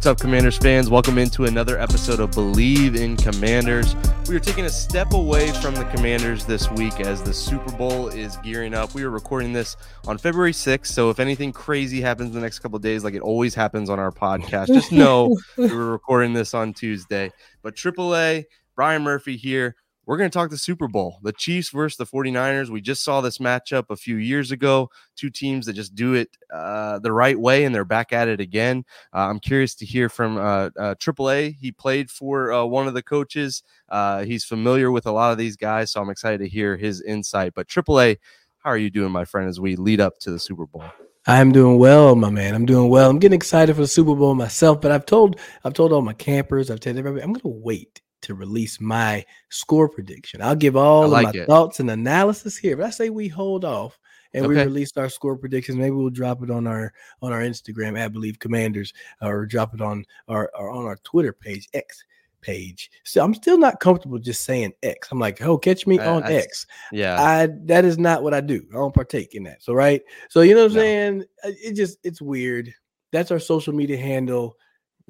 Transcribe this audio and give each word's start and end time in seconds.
What's 0.00 0.06
up, 0.06 0.18
Commanders 0.18 0.56
fans? 0.56 0.88
Welcome 0.88 1.18
into 1.18 1.44
another 1.44 1.78
episode 1.78 2.20
of 2.20 2.30
Bleav 2.30 2.96
in 2.96 3.18
Commanders. 3.18 3.94
We 4.30 4.34
are 4.34 4.40
taking 4.40 4.64
a 4.64 4.70
step 4.70 5.12
away 5.12 5.52
from 5.60 5.74
the 5.74 5.84
Commanders 5.94 6.46
this 6.46 6.70
week 6.70 7.00
as 7.00 7.22
the 7.22 7.34
Super 7.34 7.70
Bowl 7.72 8.08
is 8.08 8.38
gearing 8.38 8.72
up. 8.72 8.94
We 8.94 9.02
are 9.02 9.10
recording 9.10 9.52
this 9.52 9.76
on 10.06 10.16
February 10.16 10.52
6th, 10.52 10.86
so 10.86 11.10
if 11.10 11.20
anything 11.20 11.52
crazy 11.52 12.00
happens 12.00 12.30
in 12.30 12.34
the 12.34 12.40
next 12.40 12.60
couple 12.60 12.78
days, 12.78 13.04
like 13.04 13.12
it 13.12 13.20
always 13.20 13.54
happens 13.54 13.90
on 13.90 13.98
our 13.98 14.10
podcast, 14.10 14.68
just 14.68 14.90
know 14.90 15.36
we 15.58 15.68
were 15.68 15.92
recording 15.92 16.32
this 16.32 16.54
on 16.54 16.72
Tuesday. 16.72 17.30
But 17.60 17.74
AAA, 17.74 18.46
Brian 18.74 19.02
Murphy 19.02 19.36
here 19.36 19.76
we're 20.10 20.16
going 20.16 20.28
to 20.28 20.36
talk 20.36 20.50
the 20.50 20.58
Super 20.58 20.88
Bowl, 20.88 21.20
the 21.22 21.32
Chiefs 21.32 21.70
versus 21.70 21.96
the 21.96 22.04
49ers. 22.04 22.68
We 22.68 22.80
just 22.80 23.04
saw 23.04 23.20
this 23.20 23.38
matchup 23.38 23.90
a 23.90 23.96
few 23.96 24.16
years 24.16 24.50
ago. 24.50 24.90
Two 25.14 25.30
teams 25.30 25.66
that 25.66 25.74
just 25.74 25.94
do 25.94 26.14
it 26.14 26.36
uh, 26.52 26.98
the 26.98 27.12
right 27.12 27.38
way, 27.38 27.62
and 27.62 27.72
they're 27.72 27.84
back 27.84 28.12
at 28.12 28.26
it 28.26 28.40
again. 28.40 28.84
Uh, 29.14 29.28
I'm 29.28 29.38
curious 29.38 29.76
to 29.76 29.86
hear 29.86 30.08
from 30.08 30.36
uh, 30.36 30.70
uh 30.76 30.96
AAA. 30.96 31.54
He 31.54 31.70
played 31.70 32.10
for 32.10 32.52
uh, 32.52 32.64
one 32.64 32.88
of 32.88 32.94
the 32.94 33.04
coaches. 33.04 33.62
Uh, 33.88 34.24
he's 34.24 34.44
familiar 34.44 34.90
with 34.90 35.06
a 35.06 35.12
lot 35.12 35.30
of 35.30 35.38
these 35.38 35.54
guys, 35.54 35.92
so 35.92 36.00
I'm 36.00 36.10
excited 36.10 36.38
to 36.38 36.48
hear 36.48 36.76
his 36.76 37.00
insight. 37.02 37.52
But 37.54 37.68
AAA, 37.68 38.16
how 38.64 38.70
are 38.70 38.76
you 38.76 38.90
doing, 38.90 39.12
my 39.12 39.24
friend, 39.24 39.48
as 39.48 39.60
we 39.60 39.76
lead 39.76 40.00
up 40.00 40.18
to 40.22 40.32
the 40.32 40.40
Super 40.40 40.66
Bowl? 40.66 40.82
I'm 41.28 41.52
doing 41.52 41.78
well, 41.78 42.16
my 42.16 42.30
man. 42.30 42.56
I'm 42.56 42.66
doing 42.66 42.88
well. 42.88 43.08
I'm 43.10 43.20
getting 43.20 43.36
excited 43.36 43.76
for 43.76 43.82
the 43.82 43.86
Super 43.86 44.16
Bowl 44.16 44.34
myself, 44.34 44.80
but 44.80 44.90
I've 44.90 45.06
told 45.06 45.38
I've 45.62 45.74
told 45.74 45.92
all 45.92 46.02
my 46.02 46.14
campers, 46.14 46.68
I've 46.68 46.80
told 46.80 46.98
everybody, 46.98 47.22
I'm 47.22 47.32
going 47.32 47.42
to 47.42 47.62
wait 47.62 48.02
to 48.30 48.34
release 48.36 48.80
my 48.80 49.24
score 49.48 49.88
prediction. 49.88 50.40
I'll 50.40 50.54
give 50.54 50.76
all 50.76 51.08
like 51.08 51.26
of 51.26 51.34
my 51.34 51.40
it. 51.40 51.46
thoughts 51.46 51.80
and 51.80 51.90
analysis 51.90 52.56
here. 52.56 52.76
But 52.76 52.86
I 52.86 52.90
say 52.90 53.10
we 53.10 53.26
hold 53.26 53.64
off 53.64 53.98
and 54.32 54.46
okay. 54.46 54.54
we 54.54 54.62
released 54.62 54.96
our 54.98 55.08
score 55.08 55.36
predictions. 55.36 55.76
Maybe 55.76 55.90
we'll 55.90 56.10
drop 56.10 56.42
it 56.42 56.50
on 56.50 56.66
our 56.66 56.92
on 57.22 57.32
our 57.32 57.40
Instagram 57.40 57.98
at 57.98 58.12
Bleav 58.12 58.38
Commanders 58.38 58.92
or 59.20 59.46
drop 59.46 59.74
it 59.74 59.80
on 59.80 60.04
our 60.28 60.50
on 60.56 60.86
our 60.86 60.96
Twitter 61.02 61.32
page 61.32 61.68
X 61.74 62.04
page. 62.40 62.90
So 63.04 63.22
I'm 63.22 63.34
still 63.34 63.58
not 63.58 63.80
comfortable 63.80 64.18
just 64.18 64.44
saying 64.44 64.72
X. 64.82 65.08
I'm 65.10 65.18
like, 65.18 65.42
oh, 65.42 65.58
catch 65.58 65.86
me 65.86 65.98
on 65.98 66.22
I, 66.22 66.34
X. 66.34 66.66
Yeah, 66.92 67.20
I 67.20 67.48
that 67.64 67.84
is 67.84 67.98
not 67.98 68.22
what 68.22 68.32
I 68.32 68.40
do. 68.40 68.64
I 68.70 68.76
don't 68.76 68.94
partake 68.94 69.34
in 69.34 69.42
that. 69.44 69.62
So 69.62 69.74
right. 69.74 70.02
So 70.28 70.42
you 70.42 70.54
know 70.54 70.62
what 70.62 70.70
I'm 70.70 70.76
no. 70.76 70.80
saying? 70.80 71.24
It 71.44 71.74
just 71.74 71.98
it's 72.04 72.22
weird. 72.22 72.72
That's 73.10 73.32
our 73.32 73.40
social 73.40 73.74
media 73.74 73.96
handle. 73.96 74.56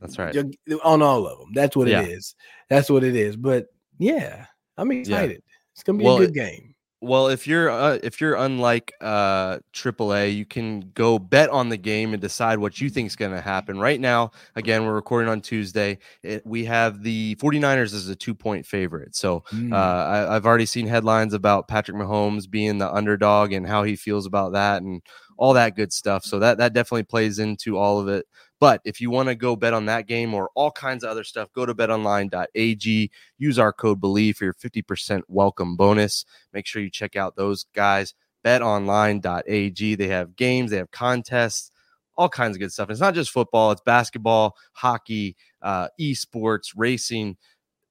That's 0.01 0.19
right. 0.19 0.37
On 0.85 1.03
all 1.03 1.27
of 1.27 1.39
them. 1.39 1.49
That's 1.55 1.77
what 1.77 1.89
yeah. 1.89 2.03
it 2.03 2.09
is. 2.09 2.35
That's 2.69 2.91
what 2.91 3.05
it 3.05 3.15
is. 3.15 3.37
But 3.37 3.67
yeah, 3.99 4.47
I'm 4.77 4.91
excited. 4.93 5.43
Yeah. 5.47 5.57
It's 5.75 5.83
gonna 5.83 5.99
be 5.99 6.05
well, 6.05 6.17
a 6.17 6.21
good 6.21 6.35
game. 6.35 6.75
Well, 7.03 7.29
if 7.29 7.47
you're 7.47 7.71
uh, 7.71 7.99
if 8.03 8.21
you're 8.21 8.35
unlike 8.35 8.93
uh 9.01 9.59
AAA, 9.73 10.37
you 10.37 10.45
can 10.45 10.91
go 10.95 11.19
bet 11.19 11.49
on 11.49 11.71
the 11.71 11.79
game 11.79 12.13
and 12.13 12.21
decide 12.21 12.59
what 12.59 12.79
you 12.79 12.91
think 12.91 13.07
is 13.07 13.17
going 13.17 13.33
to 13.33 13.41
happen. 13.41 13.79
Right 13.79 13.99
now, 13.99 14.33
again, 14.55 14.85
we're 14.85 14.93
recording 14.93 15.31
on 15.31 15.41
Tuesday. 15.41 15.99
It, 16.23 16.47
we 16.47 16.67
have 16.67 17.03
the 17.03 17.37
49ers 17.37 17.95
as 17.95 18.09
a 18.09 18.17
two 18.17 18.35
point 18.35 18.67
favorite. 18.67 19.17
So 19.17 19.45
mm. 19.51 19.73
uh, 19.73 19.77
I, 19.77 20.37
I've 20.37 20.45
already 20.45 20.67
seen 20.67 20.87
headlines 20.87 21.33
about 21.33 21.69
Patrick 21.69 21.97
Mahomes 21.97 22.51
being 22.51 22.77
the 22.77 22.93
underdog 22.93 23.53
and 23.53 23.67
how 23.67 23.83
he 23.83 23.97
feels 23.97 24.27
about 24.27 24.53
that 24.53 24.83
and 24.83 25.01
all 25.39 25.55
that 25.55 25.77
good 25.77 25.95
stuff. 25.95 26.23
So 26.23 26.39
that 26.41 26.59
that 26.59 26.75
definitely 26.75 27.05
plays 27.05 27.39
into 27.39 27.79
all 27.79 27.99
of 27.99 28.09
it. 28.09 28.27
But 28.61 28.83
if 28.85 29.01
you 29.01 29.11
want 29.11 29.31
to 29.31 29.35
go 29.35 29.57
bet 29.57 29.73
on 29.73 29.87
that 29.87 30.07
game 30.07 30.35
or 30.35 30.51
all 30.55 30.71
kinds 30.71 31.03
of 31.03 31.11
other 31.11 31.25
stuff, 31.25 31.51
go 31.55 31.65
to 31.65 31.75
betonline.ag. 31.75 33.11
Use 33.39 33.59
our 33.59 33.73
code 33.73 34.01
BLEAV 34.01 34.37
for 34.37 34.45
your 34.45 34.55
50% 34.55 35.23
welcome 35.29 35.77
bonus. 35.77 36.27
Make 36.53 36.67
sure 36.67 36.83
you 36.83 36.91
check 36.91 37.17
out 37.17 37.37
those 37.37 37.65
guys. 37.75 38.15
Betonline.ag. 38.45 39.95
They 39.95 40.09
have 40.09 40.37
games, 40.37 40.71
they 40.71 40.77
have 40.77 40.91
contests, 40.91 41.71
all 42.17 42.29
kinds 42.29 42.55
of 42.55 42.61
good 42.61 42.73
stuff. 42.73 42.91
it's 42.91 43.01
not 43.01 43.15
just 43.15 43.31
football, 43.31 43.73
it's 43.73 43.81
basketball, 43.81 44.57
hockey, 44.75 45.37
uh, 45.63 45.89
esports, 45.99 46.75
racing. 46.77 47.39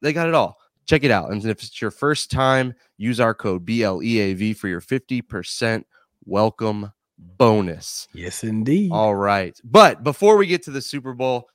They 0.02 0.14
got 0.14 0.28
it 0.28 0.36
all. 0.36 0.58
Check 0.86 1.04
it 1.04 1.12
out. 1.12 1.32
And 1.32 1.44
if 1.46 1.64
it's 1.64 1.82
your 1.82 1.92
first 1.92 2.30
time, 2.30 2.74
use 2.98 3.20
our 3.20 3.34
code 3.34 3.66
BLEAV 3.66 4.56
for 4.56 4.68
your 4.68 4.82
50% 4.82 5.84
welcome 6.26 6.92
bonus. 7.38 8.07
Yes, 8.13 8.44
indeed. 8.44 8.91
All 8.91 9.16
right. 9.16 9.59
But 9.63 10.03
before 10.03 10.38
we 10.38 10.47
get 10.47 10.63
to 10.63 10.72
the 10.72 10.81
Super 10.81 11.13
Bowl, 11.13 11.50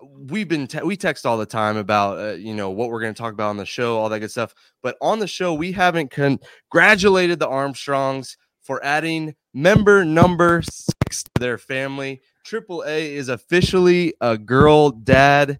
we've 0.00 0.48
been 0.48 0.66
te- 0.66 0.82
we 0.82 0.96
text 0.96 1.26
all 1.26 1.38
the 1.38 1.46
time 1.46 1.76
about 1.76 2.18
uh, 2.18 2.32
you 2.32 2.54
know 2.54 2.70
what 2.70 2.90
we're 2.90 3.00
going 3.00 3.14
to 3.14 3.20
talk 3.20 3.32
about 3.32 3.50
on 3.50 3.56
the 3.56 3.66
show, 3.66 3.98
all 3.98 4.08
that 4.08 4.20
good 4.20 4.30
stuff. 4.30 4.54
But 4.82 4.96
on 5.00 5.18
the 5.18 5.26
show, 5.26 5.54
we 5.54 5.72
haven't 5.72 6.10
congratulated 6.10 7.38
the 7.38 7.48
Armstrongs 7.48 8.36
for 8.60 8.84
adding 8.84 9.34
member 9.54 10.04
number 10.04 10.62
six 10.62 11.22
to 11.22 11.30
their 11.40 11.58
family. 11.58 12.20
Triple 12.44 12.84
A 12.86 13.14
is 13.14 13.28
officially 13.28 14.14
a 14.20 14.38
girl 14.38 14.90
dad. 14.90 15.58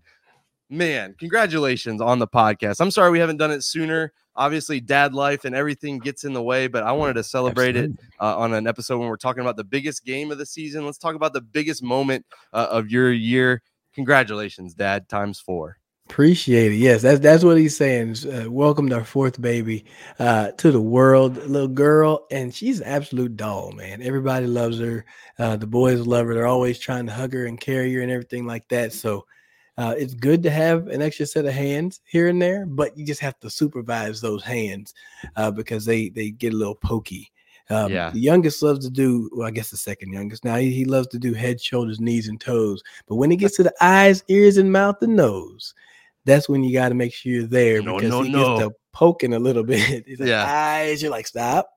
Man, 0.70 1.14
congratulations 1.18 2.00
on 2.00 2.18
the 2.18 2.28
podcast. 2.28 2.80
I'm 2.80 2.90
sorry 2.90 3.10
we 3.10 3.18
haven't 3.18 3.38
done 3.38 3.50
it 3.50 3.64
sooner 3.64 4.12
obviously 4.38 4.80
dad 4.80 5.14
life 5.14 5.44
and 5.44 5.54
everything 5.54 5.98
gets 5.98 6.24
in 6.24 6.32
the 6.32 6.42
way 6.42 6.68
but 6.68 6.84
i 6.84 6.92
wanted 6.92 7.14
to 7.14 7.24
celebrate 7.24 7.76
Absolutely. 7.76 8.04
it 8.04 8.10
uh, 8.20 8.38
on 8.38 8.54
an 8.54 8.66
episode 8.66 8.98
when 8.98 9.08
we're 9.08 9.16
talking 9.16 9.40
about 9.42 9.56
the 9.56 9.64
biggest 9.64 10.04
game 10.04 10.30
of 10.30 10.38
the 10.38 10.46
season 10.46 10.86
let's 10.86 10.96
talk 10.96 11.16
about 11.16 11.32
the 11.32 11.40
biggest 11.40 11.82
moment 11.82 12.24
uh, 12.54 12.68
of 12.70 12.88
your 12.88 13.12
year 13.12 13.60
congratulations 13.92 14.72
dad 14.72 15.06
times 15.08 15.38
four 15.40 15.76
Appreciate 16.10 16.72
it. 16.72 16.76
Yes, 16.76 17.02
that's 17.02 17.20
that's 17.20 17.44
what 17.44 17.58
he's 17.58 17.76
saying. 17.76 18.16
Uh, 18.24 18.50
welcome 18.50 18.90
our 18.94 19.04
fourth 19.04 19.38
baby 19.42 19.84
uh, 20.18 20.52
to 20.52 20.72
the 20.72 20.80
world, 20.80 21.36
little 21.46 21.68
girl, 21.68 22.26
and 22.30 22.52
she's 22.52 22.80
an 22.80 22.86
absolute 22.86 23.36
doll, 23.36 23.72
man. 23.72 24.00
Everybody 24.00 24.46
loves 24.46 24.78
her. 24.78 25.04
Uh, 25.38 25.56
the 25.56 25.66
boys 25.66 26.00
love 26.06 26.24
her. 26.26 26.32
They're 26.32 26.46
always 26.46 26.78
trying 26.78 27.04
to 27.08 27.12
hug 27.12 27.34
her 27.34 27.44
and 27.44 27.60
carry 27.60 27.92
her 27.92 28.00
and 28.00 28.10
everything 28.10 28.46
like 28.46 28.66
that. 28.68 28.94
So 28.94 29.26
uh, 29.78 29.94
it's 29.96 30.12
good 30.12 30.42
to 30.42 30.50
have 30.50 30.88
an 30.88 31.00
extra 31.00 31.24
set 31.24 31.46
of 31.46 31.54
hands 31.54 32.00
here 32.04 32.26
and 32.26 32.42
there, 32.42 32.66
but 32.66 32.98
you 32.98 33.06
just 33.06 33.20
have 33.20 33.38
to 33.38 33.48
supervise 33.48 34.20
those 34.20 34.42
hands 34.42 34.92
uh, 35.36 35.52
because 35.52 35.84
they 35.84 36.08
they 36.08 36.30
get 36.30 36.52
a 36.52 36.56
little 36.56 36.74
pokey. 36.74 37.30
Um, 37.70 37.92
yeah. 37.92 38.10
The 38.10 38.18
youngest 38.18 38.62
loves 38.62 38.84
to 38.86 38.90
do, 38.90 39.30
well, 39.32 39.46
I 39.46 39.52
guess 39.52 39.70
the 39.70 39.76
second 39.76 40.12
youngest. 40.12 40.44
Now 40.44 40.56
he, 40.56 40.72
he 40.72 40.84
loves 40.84 41.06
to 41.08 41.18
do 41.18 41.32
head, 41.32 41.60
shoulders, 41.60 42.00
knees, 42.00 42.26
and 42.26 42.40
toes. 42.40 42.82
But 43.06 43.16
when 43.16 43.30
it 43.30 43.36
gets 43.36 43.56
to 43.56 43.62
the 43.62 43.74
eyes, 43.80 44.24
ears, 44.28 44.56
and 44.56 44.72
mouth 44.72 45.00
and 45.00 45.14
nose, 45.14 45.74
that's 46.24 46.48
when 46.48 46.64
you 46.64 46.72
got 46.72 46.88
to 46.88 46.94
make 46.94 47.14
sure 47.14 47.30
you're 47.30 47.42
there 47.44 47.80
no, 47.80 47.96
because 47.96 48.10
no, 48.10 48.22
he 48.22 48.30
no. 48.30 48.58
gets 48.58 48.68
to 48.68 48.74
poking 48.92 49.34
a 49.34 49.38
little 49.38 49.62
bit. 49.64 50.06
He's 50.06 50.18
like, 50.18 50.28
yeah. 50.28 50.44
eyes, 50.44 51.02
you're 51.02 51.10
like, 51.12 51.26
stop, 51.26 51.70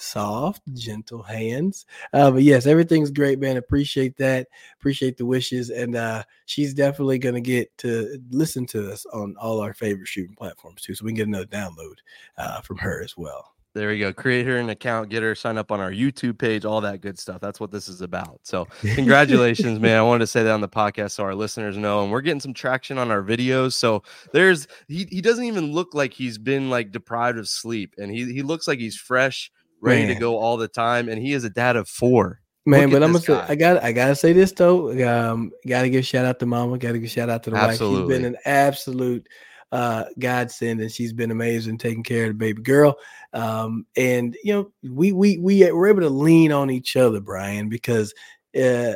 soft, 0.00 0.62
gentle 0.74 1.22
hands. 1.22 1.86
Uh, 2.12 2.30
but 2.30 2.42
yes, 2.42 2.66
everything's 2.66 3.10
great, 3.10 3.38
man. 3.38 3.56
Appreciate 3.56 4.16
that. 4.16 4.48
Appreciate 4.78 5.16
the 5.16 5.26
wishes. 5.26 5.70
And 5.70 5.96
uh, 5.96 6.24
she's 6.46 6.74
definitely 6.74 7.18
going 7.18 7.34
to 7.34 7.40
get 7.40 7.76
to 7.78 8.18
listen 8.30 8.66
to 8.66 8.90
us 8.90 9.06
on 9.06 9.36
all 9.40 9.60
our 9.60 9.74
favorite 9.74 10.08
shooting 10.08 10.34
platforms 10.36 10.82
too. 10.82 10.94
So 10.94 11.04
we 11.04 11.10
can 11.10 11.16
get 11.16 11.28
another 11.28 11.46
download 11.46 11.96
uh, 12.38 12.60
from 12.60 12.78
her 12.78 13.02
as 13.02 13.16
well. 13.16 13.54
There 13.72 13.88
we 13.88 14.00
go. 14.00 14.12
Create 14.12 14.46
her 14.46 14.56
an 14.56 14.68
account, 14.70 15.10
get 15.10 15.22
her 15.22 15.36
sign 15.36 15.56
up 15.56 15.70
on 15.70 15.78
our 15.78 15.92
YouTube 15.92 16.38
page, 16.38 16.64
all 16.64 16.80
that 16.80 17.00
good 17.00 17.16
stuff. 17.16 17.40
That's 17.40 17.60
what 17.60 17.70
this 17.70 17.86
is 17.86 18.00
about. 18.00 18.40
So, 18.42 18.66
congratulations, 18.80 19.78
man. 19.80 19.96
I 19.96 20.02
wanted 20.02 20.20
to 20.20 20.26
say 20.26 20.42
that 20.42 20.50
on 20.50 20.60
the 20.60 20.68
podcast 20.68 21.12
so 21.12 21.22
our 21.22 21.36
listeners 21.36 21.76
know. 21.76 22.02
And 22.02 22.10
we're 22.10 22.20
getting 22.20 22.40
some 22.40 22.52
traction 22.52 22.98
on 22.98 23.12
our 23.12 23.22
videos. 23.22 23.74
So, 23.74 24.02
there's 24.32 24.66
he, 24.88 25.06
he 25.08 25.20
doesn't 25.20 25.44
even 25.44 25.70
look 25.70 25.94
like 25.94 26.12
he's 26.12 26.36
been 26.36 26.68
like 26.68 26.90
deprived 26.90 27.38
of 27.38 27.46
sleep, 27.46 27.94
and 27.96 28.10
he, 28.10 28.32
he 28.32 28.42
looks 28.42 28.66
like 28.66 28.80
he's 28.80 28.96
fresh 28.96 29.52
ready 29.80 30.06
Man. 30.06 30.14
to 30.14 30.20
go 30.20 30.36
all 30.36 30.56
the 30.56 30.68
time, 30.68 31.08
and 31.08 31.20
he 31.20 31.32
is 31.32 31.44
a 31.44 31.50
dad 31.50 31.76
of 31.76 31.88
four. 31.88 32.40
Man, 32.66 32.90
but 32.90 33.02
I'm 33.02 33.12
gonna 33.12 33.24
say, 33.24 33.34
I 33.34 33.54
got 33.54 33.82
I 33.82 33.92
gotta 33.92 34.14
say 34.14 34.32
this 34.32 34.52
though. 34.52 34.90
Um, 35.08 35.50
gotta 35.66 35.88
give 35.88 36.04
shout 36.04 36.26
out 36.26 36.38
to 36.40 36.46
mama, 36.46 36.78
gotta 36.78 36.98
give 36.98 37.10
shout 37.10 37.30
out 37.30 37.42
to 37.44 37.50
the 37.50 37.56
Absolutely. 37.56 38.02
wife. 38.02 38.10
She's 38.10 38.18
been 38.18 38.24
an 38.26 38.36
absolute 38.44 39.26
uh 39.72 40.04
godsend 40.18 40.80
and 40.80 40.90
she's 40.90 41.12
been 41.12 41.30
amazing 41.30 41.78
taking 41.78 42.02
care 42.02 42.24
of 42.24 42.30
the 42.30 42.34
baby 42.34 42.60
girl. 42.62 42.96
Um, 43.32 43.86
and 43.96 44.36
you 44.44 44.52
know, 44.52 44.72
we 44.82 45.12
we 45.12 45.38
we 45.38 45.72
were 45.72 45.88
able 45.88 46.02
to 46.02 46.10
lean 46.10 46.52
on 46.52 46.70
each 46.70 46.96
other, 46.96 47.20
Brian, 47.20 47.68
because 47.68 48.12
uh 48.54 48.94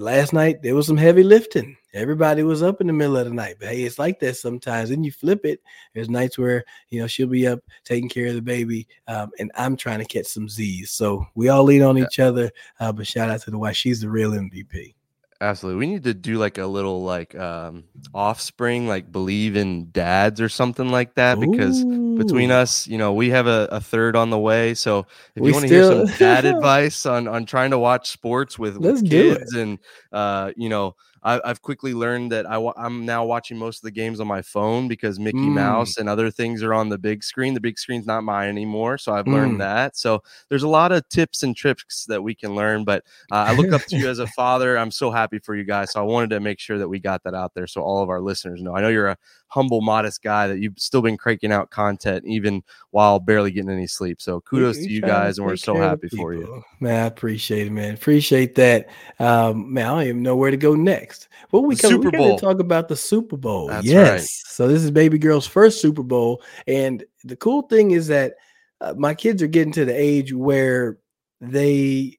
last 0.00 0.32
night 0.32 0.62
there 0.62 0.74
was 0.74 0.86
some 0.86 0.96
heavy 0.96 1.22
lifting. 1.22 1.76
Everybody 1.92 2.42
was 2.42 2.62
up 2.62 2.80
in 2.80 2.86
the 2.86 2.92
middle 2.92 3.16
of 3.16 3.26
the 3.26 3.34
night. 3.34 3.56
But 3.58 3.68
hey, 3.68 3.82
it's 3.82 3.98
like 3.98 4.20
that 4.20 4.36
sometimes. 4.36 4.90
Then 4.90 5.04
you 5.04 5.12
flip 5.12 5.44
it. 5.44 5.60
There's 5.94 6.08
nights 6.08 6.38
where 6.38 6.64
you 6.88 7.00
know 7.00 7.06
she'll 7.06 7.26
be 7.28 7.46
up 7.46 7.60
taking 7.84 8.08
care 8.08 8.26
of 8.26 8.34
the 8.34 8.42
baby, 8.42 8.88
um, 9.06 9.30
and 9.38 9.50
I'm 9.56 9.76
trying 9.76 9.98
to 9.98 10.04
catch 10.04 10.26
some 10.26 10.48
Z's. 10.48 10.90
So 10.90 11.26
we 11.34 11.48
all 11.48 11.64
lean 11.64 11.82
on 11.82 11.98
each 11.98 12.18
other. 12.18 12.50
Uh, 12.78 12.92
but 12.92 13.06
shout 13.06 13.30
out 13.30 13.42
to 13.42 13.50
the 13.50 13.58
wife. 13.58 13.76
She's 13.76 14.00
the 14.00 14.08
real 14.08 14.32
MVP. 14.32 14.94
Absolutely. 15.42 15.78
We 15.78 15.86
need 15.86 16.04
to 16.04 16.12
do 16.12 16.36
like 16.36 16.58
a 16.58 16.66
little 16.66 17.02
like 17.02 17.34
um 17.34 17.84
offspring, 18.12 18.86
like 18.86 19.10
believe 19.10 19.56
in 19.56 19.90
dads 19.90 20.38
or 20.38 20.50
something 20.50 20.90
like 20.90 21.14
that. 21.14 21.40
Because 21.40 21.82
between 21.82 22.50
us, 22.50 22.86
you 22.86 22.98
know, 22.98 23.14
we 23.14 23.30
have 23.30 23.46
a, 23.46 23.66
a 23.72 23.80
third 23.80 24.16
on 24.16 24.28
the 24.28 24.38
way. 24.38 24.74
So 24.74 25.06
if 25.34 25.42
we 25.42 25.48
you 25.48 25.54
want 25.54 25.62
to 25.62 25.68
still... 25.68 25.96
hear 25.96 26.06
some 26.08 26.18
dad 26.18 26.44
advice 26.56 27.06
on 27.06 27.26
on 27.26 27.46
trying 27.46 27.70
to 27.70 27.78
watch 27.78 28.10
sports 28.10 28.58
with, 28.58 28.76
with 28.76 29.08
kids 29.08 29.54
and 29.54 29.78
uh, 30.12 30.52
you 30.56 30.68
know, 30.68 30.94
I, 31.22 31.40
have 31.44 31.62
quickly 31.62 31.92
learned 31.92 32.32
that 32.32 32.48
I, 32.48 32.58
am 32.78 33.04
now 33.04 33.24
watching 33.24 33.58
most 33.58 33.78
of 33.78 33.82
the 33.82 33.90
games 33.90 34.20
on 34.20 34.26
my 34.26 34.42
phone 34.42 34.88
because 34.88 35.18
Mickey 35.18 35.38
mm. 35.38 35.52
Mouse 35.54 35.98
and 35.98 36.08
other 36.08 36.30
things 36.30 36.62
are 36.62 36.72
on 36.72 36.88
the 36.88 36.98
big 36.98 37.22
screen. 37.22 37.54
The 37.54 37.60
big 37.60 37.78
screen's 37.78 38.06
not 38.06 38.24
mine 38.24 38.48
anymore, 38.48 38.96
so 38.98 39.12
I've 39.12 39.26
learned 39.26 39.56
mm. 39.56 39.58
that. 39.58 39.96
So 39.96 40.22
there's 40.48 40.62
a 40.62 40.68
lot 40.68 40.92
of 40.92 41.06
tips 41.08 41.42
and 41.42 41.54
tricks 41.54 42.04
that 42.06 42.22
we 42.22 42.34
can 42.34 42.54
learn. 42.54 42.84
But 42.84 43.04
uh, 43.30 43.46
I 43.48 43.54
look 43.54 43.72
up 43.72 43.82
to 43.86 43.96
you 43.96 44.08
as 44.08 44.18
a 44.18 44.26
father. 44.36 44.78
I'm 44.78 44.90
so 44.90 45.10
happy 45.10 45.38
for 45.38 45.54
you 45.54 45.64
guys. 45.64 45.92
So 45.92 46.00
I 46.00 46.04
wanted 46.04 46.30
to 46.30 46.40
make 46.40 46.58
sure 46.58 46.78
that 46.78 46.88
we 46.88 46.98
got 46.98 47.22
that 47.24 47.34
out 47.34 47.52
there 47.54 47.66
so 47.66 47.82
all 47.82 48.02
of 48.02 48.08
our 48.08 48.20
listeners 48.20 48.62
know. 48.62 48.74
I 48.74 48.80
know 48.80 48.88
you're 48.88 49.08
a 49.08 49.16
humble, 49.50 49.80
modest 49.80 50.22
guy 50.22 50.46
that 50.46 50.58
you've 50.58 50.78
still 50.78 51.02
been 51.02 51.16
cranking 51.16 51.52
out 51.52 51.70
content 51.70 52.24
even 52.24 52.62
while 52.90 53.18
barely 53.18 53.50
getting 53.50 53.70
any 53.70 53.86
sleep. 53.86 54.20
So 54.22 54.40
kudos 54.40 54.78
to 54.78 54.88
you 54.88 55.00
guys, 55.02 55.38
and 55.38 55.46
we're 55.46 55.56
so 55.56 55.74
happy 55.74 56.08
for 56.08 56.32
you. 56.32 56.62
Man, 56.78 57.02
I 57.02 57.06
appreciate 57.06 57.66
it, 57.66 57.70
man. 57.70 57.94
Appreciate 57.94 58.54
that. 58.54 58.88
Um, 59.18 59.72
man, 59.72 59.86
I 59.86 59.88
don't 59.90 60.02
even 60.04 60.22
know 60.22 60.36
where 60.36 60.50
to 60.50 60.56
go 60.56 60.74
next. 60.74 61.28
Well, 61.50 61.64
we 61.64 61.76
come, 61.76 61.90
Super 61.90 62.10
Bowl. 62.10 62.38
talk 62.38 62.60
about 62.60 62.88
the 62.88 62.96
Super 62.96 63.36
Bowl. 63.36 63.66
That's 63.66 63.86
yes. 63.86 64.10
Right. 64.10 64.22
So 64.22 64.68
this 64.68 64.82
is 64.82 64.90
baby 64.90 65.18
girl's 65.18 65.46
first 65.46 65.80
Super 65.80 66.02
Bowl, 66.02 66.42
and 66.66 67.04
the 67.24 67.36
cool 67.36 67.62
thing 67.62 67.90
is 67.90 68.06
that 68.06 68.34
uh, 68.80 68.94
my 68.96 69.14
kids 69.14 69.42
are 69.42 69.48
getting 69.48 69.72
to 69.74 69.84
the 69.84 69.98
age 69.98 70.32
where 70.32 70.98
they 71.40 72.18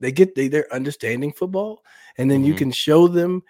they 0.00 0.10
get 0.10 0.34
they, 0.34 0.48
they're 0.48 0.72
understanding 0.74 1.32
football, 1.32 1.84
and 2.18 2.30
then 2.30 2.40
mm-hmm. 2.40 2.48
you 2.48 2.54
can 2.54 2.72
show 2.72 3.06
them 3.06 3.42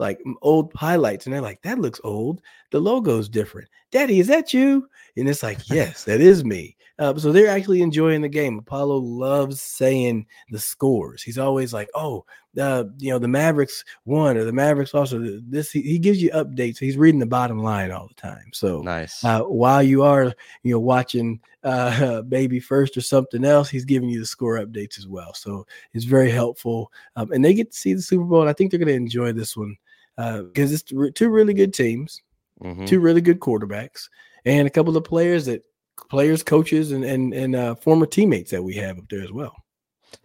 like 0.00 0.18
old 0.40 0.72
highlights 0.74 1.26
and 1.26 1.34
they're 1.34 1.42
like 1.42 1.62
that 1.62 1.78
looks 1.78 2.00
old. 2.02 2.40
The 2.70 2.80
logo's 2.80 3.28
different. 3.28 3.68
Daddy 3.92 4.18
is 4.18 4.26
that 4.28 4.52
you? 4.54 4.88
And 5.16 5.28
it's 5.28 5.42
like 5.42 5.58
yes 5.70 6.04
that 6.04 6.20
is 6.20 6.44
me. 6.44 6.76
Uh, 6.98 7.16
so 7.16 7.32
they're 7.32 7.48
actually 7.48 7.80
enjoying 7.80 8.20
the 8.20 8.28
game. 8.28 8.58
Apollo 8.58 8.98
loves 8.98 9.62
saying 9.62 10.26
the 10.50 10.58
scores. 10.58 11.22
He's 11.22 11.38
always 11.38 11.72
like 11.72 11.90
oh 11.94 12.24
uh, 12.58 12.84
you 12.98 13.10
know 13.10 13.18
the 13.18 13.28
mavericks 13.28 13.84
won 14.06 14.36
or 14.36 14.44
the 14.44 14.52
mavericks 14.52 14.92
also 14.92 15.40
this 15.46 15.70
he, 15.70 15.82
he, 15.82 15.98
gives 15.98 16.22
you 16.22 16.30
updates. 16.30 16.78
He's 16.78 16.96
reading 16.96 17.20
the 17.20 17.26
bottom 17.26 17.62
line 17.62 17.92
all 17.92 18.08
the 18.08 18.14
time. 18.14 18.50
So 18.52 18.80
nice. 18.80 19.22
uh, 19.22 19.42
while 19.42 19.82
you 19.82 20.02
are 20.02 20.34
you 20.62 20.72
know 20.72 20.80
watching 20.80 21.40
uh, 21.62 22.22
baby 22.28 22.58
first 22.58 22.96
or 22.96 23.02
something 23.02 23.44
else 23.44 23.68
he's 23.68 23.84
giving 23.84 24.08
you 24.08 24.18
the 24.18 24.26
score 24.26 24.58
updates 24.58 24.98
as 24.98 25.06
well. 25.06 25.34
So 25.34 25.66
it's 25.92 26.06
very 26.06 26.30
helpful 26.30 26.90
um, 27.16 27.30
and 27.32 27.44
they 27.44 27.54
get 27.54 27.70
to 27.72 27.78
see 27.78 27.94
the 27.94 28.02
super 28.02 28.24
bowl 28.24 28.40
and 28.40 28.50
i 28.50 28.52
think 28.52 28.70
they're 28.70 28.78
going 28.78 28.88
to 28.88 28.94
enjoy 28.94 29.32
this 29.32 29.56
one 29.56 29.76
because 30.20 30.70
uh, 30.70 30.74
it's 30.74 31.14
two 31.14 31.28
really 31.28 31.54
good 31.54 31.74
teams, 31.74 32.22
mm-hmm. 32.62 32.84
two 32.84 33.00
really 33.00 33.20
good 33.20 33.40
quarterbacks, 33.40 34.08
and 34.44 34.66
a 34.66 34.70
couple 34.70 34.96
of 34.96 35.04
players 35.04 35.46
that 35.46 35.62
players, 36.08 36.42
coaches, 36.42 36.92
and 36.92 37.04
and 37.04 37.32
and 37.32 37.56
uh, 37.56 37.74
former 37.76 38.06
teammates 38.06 38.50
that 38.50 38.62
we 38.62 38.74
have 38.74 38.98
up 38.98 39.04
there 39.08 39.22
as 39.22 39.32
well. 39.32 39.54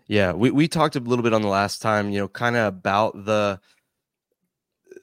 Yeah, 0.07 0.33
we 0.33 0.51
we 0.51 0.67
talked 0.67 0.95
a 0.95 0.99
little 0.99 1.23
bit 1.23 1.33
on 1.33 1.41
the 1.41 1.47
last 1.47 1.81
time, 1.81 2.09
you 2.11 2.19
know, 2.19 2.27
kind 2.27 2.55
of 2.55 2.67
about 2.67 3.25
the 3.25 3.59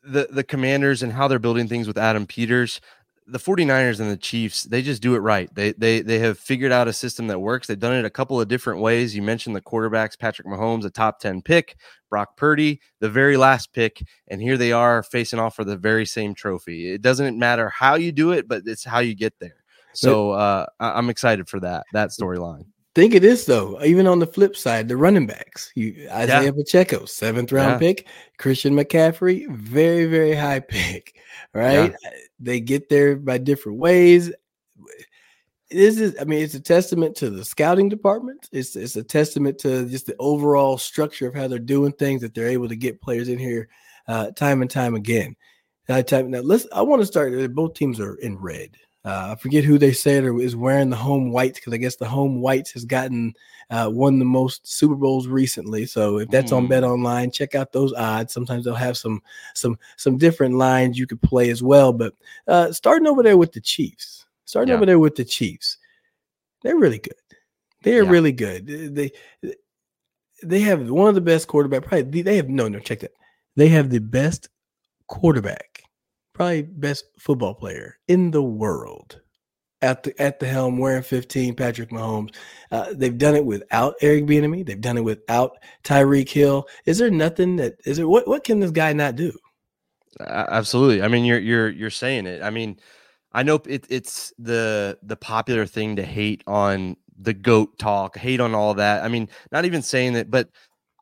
the 0.05 0.29
the 0.31 0.44
commanders 0.44 1.03
and 1.03 1.12
how 1.12 1.29
they're 1.29 1.39
building 1.39 1.69
things 1.69 1.87
with 1.87 1.99
Adam 1.99 2.27
Peters 2.27 2.81
the 3.27 3.39
49ers 3.39 4.01
and 4.01 4.11
the 4.11 4.17
Chiefs, 4.17 4.65
they 4.65 4.83
just 4.83 5.03
do 5.03 5.15
it 5.15 5.21
right. 5.21 5.53
They 5.55 5.73
they 5.73 6.01
they 6.01 6.19
have 6.19 6.39
figured 6.39 6.73
out 6.73 6.89
a 6.89 6.93
system 6.93 7.29
that 7.29 7.39
works. 7.39 7.67
They've 7.67 7.79
done 7.79 7.95
it 7.95 8.05
a 8.05 8.11
couple 8.11 8.41
of 8.41 8.49
different 8.49 8.81
ways. 8.81 9.15
You 9.15 9.23
mentioned 9.23 9.55
the 9.55 9.61
quarterbacks, 9.61 10.19
Patrick 10.19 10.47
Mahomes, 10.47 10.85
a 10.85 10.91
top 10.91 11.21
10 11.21 11.43
pick, 11.43 11.77
Brock 12.11 12.37
Purdy, 12.37 12.81
the 13.01 13.09
very 13.09 13.37
last 13.37 13.73
pick, 13.73 14.03
and 14.29 14.41
here 14.41 14.57
they 14.57 14.73
are 14.73 15.03
facing 15.03 15.39
off 15.39 15.55
for 15.55 15.65
the 15.65 15.77
very 15.77 16.07
same 16.07 16.35
trophy. 16.35 16.93
It 16.93 17.03
doesn't 17.03 17.39
matter 17.39 17.69
how 17.69 17.95
you 17.95 18.13
do 18.13 18.33
it, 18.33 18.49
but 18.49 18.63
it's 18.67 18.85
how 18.85 18.99
you 18.99 19.15
get 19.15 19.39
there. 19.39 19.63
So 19.95 20.31
uh, 20.33 20.67
I'm 20.81 21.11
excited 21.11 21.49
for 21.49 21.61
that 21.61 21.85
that 21.93 22.11
storyline. 22.11 22.67
Think 22.94 23.15
of 23.15 23.23
this 23.23 23.47
though, 23.47 23.83
even 23.83 24.06
on 24.06 24.19
the 24.19 24.27
flip 24.27 24.55
side, 24.55 24.87
the 24.87 24.99
running 24.99 25.27
backs, 25.27 25.73
you 25.75 26.09
Isaiah 26.11 26.44
yeah. 26.44 26.50
Pacheco, 26.50 27.06
seventh 27.06 27.50
round 27.50 27.73
yeah. 27.73 27.79
pick, 27.79 28.06
Christian 28.39 28.75
McCaffrey, 28.75 29.50
very, 29.50 30.05
very 30.05 30.35
high 30.35 30.61
pick, 30.69 31.17
right? 31.55 31.94
Yeah. 32.03 32.11
They 32.39 32.61
get 32.61 32.91
there 32.91 33.17
by 33.17 33.39
different 33.39 33.79
ways. 33.79 34.31
This 35.71 35.99
is, 35.99 36.15
I 36.21 36.25
mean, 36.25 36.43
it's 36.43 36.53
a 36.53 36.61
testament 36.61 37.17
to 37.17 37.31
the 37.31 37.47
scouting 37.47 37.89
department. 37.89 38.47
It's 38.53 38.77
it's 38.77 38.97
a 38.97 39.03
testament 39.03 39.59
to 39.61 39.89
just 39.89 40.05
the 40.05 40.17
overall 40.19 40.77
structure 40.77 41.27
of 41.29 41.35
how 41.35 41.49
they're 41.49 41.59
doing 41.59 41.93
things 41.93 42.21
that 42.21 42.35
they're 42.35 42.49
able 42.49 42.69
to 42.69 42.77
get 42.77 43.00
players 43.00 43.31
in 43.31 43.39
here 43.39 43.71
uh, 44.06 44.33
time 44.33 44.61
and 44.61 44.71
time 44.71 44.94
again. 44.94 45.35
Uh, 45.89 46.03
time, 46.03 46.31
now, 46.31 46.41
let's. 46.41 46.67
I 46.73 46.83
want 46.83 47.00
to 47.00 47.06
start. 47.06 47.33
Both 47.55 47.73
teams 47.75 48.00
are 48.00 48.17
in 48.17 48.37
red. 48.37 48.77
Uh, 49.05 49.31
I 49.33 49.35
forget 49.35 49.65
who 49.65 49.79
they 49.79 49.93
said 49.93 50.25
or 50.25 50.41
is 50.41 50.55
wearing 50.55 50.91
the 50.91 50.97
home 50.97 51.33
whites 51.33 51.59
because 51.59 51.73
I 51.73 51.79
guess 51.79 51.97
the 51.97 52.07
home 52.09 52.41
whites 52.41 52.71
has 52.73 52.85
gotten 52.85 53.35
uh, 53.71 53.91
won 53.93 54.21
the 54.21 54.25
most 54.25 54.67
Super 54.67 54.95
Bowls 54.95 55.27
recently. 55.27 55.87
So 55.87 56.19
if 56.19 56.29
that's 56.29 56.53
mm. 56.53 56.59
on 56.59 56.69
Bet 56.69 56.85
Online, 56.85 57.31
check 57.31 57.57
out 57.57 57.73
those 57.73 57.93
odds. 57.95 58.33
Sometimes 58.33 58.65
they'll 58.65 58.75
have 58.75 58.97
some 58.97 59.21
some 59.55 59.77
some 59.97 60.19
different 60.19 60.55
lines 60.55 60.99
you 60.99 61.09
could 61.09 61.21
play 61.21 61.51
as 61.51 61.63
well. 61.65 61.93
But 61.93 62.15
uh, 62.47 62.71
starting 62.73 63.09
over 63.09 63.25
there 63.25 63.37
with 63.37 63.53
the 63.53 63.61
Chiefs, 63.61 64.25
starting 64.45 64.69
yeah. 64.71 64.77
over 64.77 64.87
there 64.87 65.01
with 65.01 65.17
the 65.17 65.25
Chiefs, 65.25 65.79
they're 66.63 66.79
really 66.79 66.99
good. 66.99 67.15
They 67.83 67.99
are 67.99 68.05
yeah. 68.05 68.11
really 68.11 68.33
good. 68.33 68.95
They 68.95 69.11
they 70.45 70.61
have 70.61 70.89
one 70.89 71.09
of 71.09 71.17
the 71.17 71.21
best 71.21 71.49
quarterback. 71.49 71.85
Probably 71.85 72.23
they 72.23 72.37
have 72.37 72.49
no 72.49 72.69
no 72.69 72.79
check 72.79 73.01
that. 73.01 73.15
They 73.57 73.69
have 73.69 73.91
the 73.91 74.01
best 74.01 74.49
quarterback 75.09 75.72
probably 76.43 76.62
best 76.62 77.05
football 77.21 77.55
player 77.55 77.99
in 78.09 78.33
the 78.33 78.43
world 78.43 79.21
at 79.81 80.03
the 80.03 80.21
at 80.21 80.41
the 80.41 80.47
helm 80.47 80.77
wearing 80.77 81.03
15 81.03 81.55
patrick 81.55 81.91
mahomes. 81.91 82.35
Uh, 82.73 82.93
they've 82.94 83.17
done 83.17 83.37
it 83.37 83.44
without 83.44 83.94
eric 84.03 84.27
Bieniemy. 84.27 84.67
they've 84.67 84.81
done 84.81 84.99
it 84.99 85.05
without 85.05 85.59
tyreek 85.85 86.29
hill. 86.29 86.67
Is 86.85 86.99
there 86.99 87.11
nothing 87.11 87.56
that 87.56 87.75
is 87.85 87.99
there 87.99 88.09
what, 88.09 88.27
what 88.27 88.43
can 88.43 88.59
this 88.59 88.73
guy 88.73 88.93
not 88.93 89.15
do? 89.15 89.33
Absolutely. 90.19 91.03
I 91.03 91.06
mean 91.06 91.25
you're 91.25 91.39
you're 91.39 91.71
you're 91.71 91.91
saying 91.91 92.27
it. 92.27 92.43
I 92.43 92.50
mean 92.50 92.79
i 93.33 93.44
know 93.44 93.61
it, 93.67 93.87
it's 93.89 94.33
the 94.39 94.99
the 95.03 95.17
popular 95.17 95.65
thing 95.65 95.97
to 95.97 96.03
hate 96.03 96.43
on 96.49 96.97
the 97.17 97.35
goat 97.35 97.79
talk 97.79 98.17
hate 98.17 98.41
on 98.41 98.53
all 98.53 98.75
that. 98.75 99.05
I 99.05 99.09
mean 99.09 99.29
not 99.53 99.65
even 99.65 99.83
saying 99.83 100.15
that 100.15 100.29
but 100.29 100.49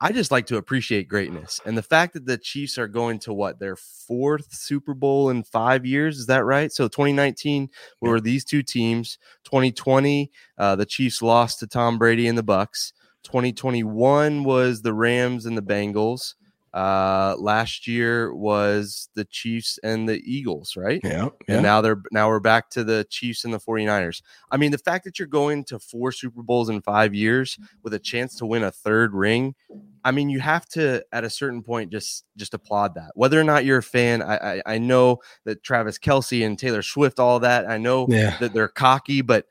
I 0.02 0.12
just 0.12 0.31
like 0.31 0.47
to 0.47 0.56
appreciate 0.56 1.08
greatness. 1.08 1.61
And 1.67 1.76
the 1.76 1.82
fact 1.82 2.14
that 2.14 2.25
the 2.25 2.38
Chiefs 2.38 2.79
are 2.79 2.88
going 2.88 3.19
to 3.20 3.35
what 3.35 3.58
their 3.58 3.76
fourth 3.76 4.55
Super 4.55 4.94
Bowl 4.94 5.29
in 5.29 5.43
five 5.43 5.85
years, 5.85 6.19
is 6.19 6.26
that 6.26 6.47
right? 6.47 6.73
So 6.73 6.88
2019 6.88 7.69
were 8.00 8.19
these 8.19 8.44
two 8.44 8.62
teams. 8.62 9.19
2020, 9.44 10.31
uh, 10.56 10.76
the 10.76 10.87
Chiefs 10.87 11.20
lost 11.20 11.61
to 11.61 11.67
Tom 11.67 11.99
Brady 11.99 12.29
and 12.29 12.38
the 12.38 12.43
Bucs. 12.43 12.93
2021 13.25 14.44
was 14.44 14.81
the 14.81 14.94
Rams 14.94 15.44
and 15.44 15.56
the 15.56 15.62
Bengals. 15.62 16.35
Uh, 16.72 17.34
last 17.38 17.88
year 17.88 18.32
was 18.32 19.08
the 19.14 19.25
Chiefs 19.25 19.78
and 19.82 20.08
the 20.08 20.22
Eagles, 20.25 20.76
right? 20.76 21.00
Yeah, 21.02 21.31
yeah. 21.49 21.55
And 21.55 21.62
now 21.62 21.81
they're 21.81 22.00
now 22.12 22.28
we're 22.28 22.38
back 22.38 22.70
to 22.70 22.84
the 22.84 23.05
Chiefs 23.11 23.44
and 23.44 23.52
the 23.52 23.58
49ers. 23.58 24.23
I 24.52 24.56
mean, 24.56 24.71
the 24.71 24.78
fact 24.78 25.04
that 25.04 25.18
you're 25.18 25.26
going 25.26 25.64
to 25.64 25.80
four 25.80 26.12
Super 26.12 26.42
Bowls 26.42 26.68
in 26.68 26.80
5 26.80 27.14
years 27.14 27.59
with 27.83 27.94
a 27.94 27.99
chance 27.99 28.37
to 28.37 28.47
win 28.47 28.62
a 28.62 28.71
third 28.71 29.14
ring, 29.14 29.56
I 30.04 30.12
mean, 30.12 30.30
you 30.30 30.38
have 30.40 30.66
to 30.71 31.04
at 31.12 31.25
a 31.25 31.30
certain 31.30 31.62
point 31.62 31.90
just 31.90 32.25
just 32.37 32.54
applaud 32.54 32.94
that. 32.94 33.11
Whether 33.14 33.40
or 33.40 33.44
not 33.44 33.64
you're 33.64 33.78
a 33.78 33.83
fan, 33.83 34.23
I 34.23 34.37
I, 34.37 34.62
I 34.66 34.78
know 34.78 35.18
that 35.44 35.64
Travis 35.64 35.99
Kelce 35.99 36.47
and 36.47 36.56
Taylor 36.56 36.83
Swift, 36.83 37.18
all 37.18 37.40
that. 37.40 37.68
I 37.68 37.78
know 37.78 38.06
yeah. 38.09 38.37
that 38.38 38.52
they're 38.52 38.68
cocky, 38.68 39.23
but 39.23 39.47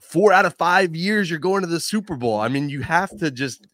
four 0.00 0.32
out 0.32 0.46
of 0.46 0.54
five 0.54 0.94
years 0.94 1.30
you're 1.30 1.38
going 1.38 1.62
to 1.62 1.66
the 1.66 1.80
Super 1.80 2.14
Bowl. 2.16 2.38
I 2.38 2.48
mean, 2.48 2.68
you 2.68 2.82
have 2.82 3.16
to 3.18 3.30
just 3.30 3.66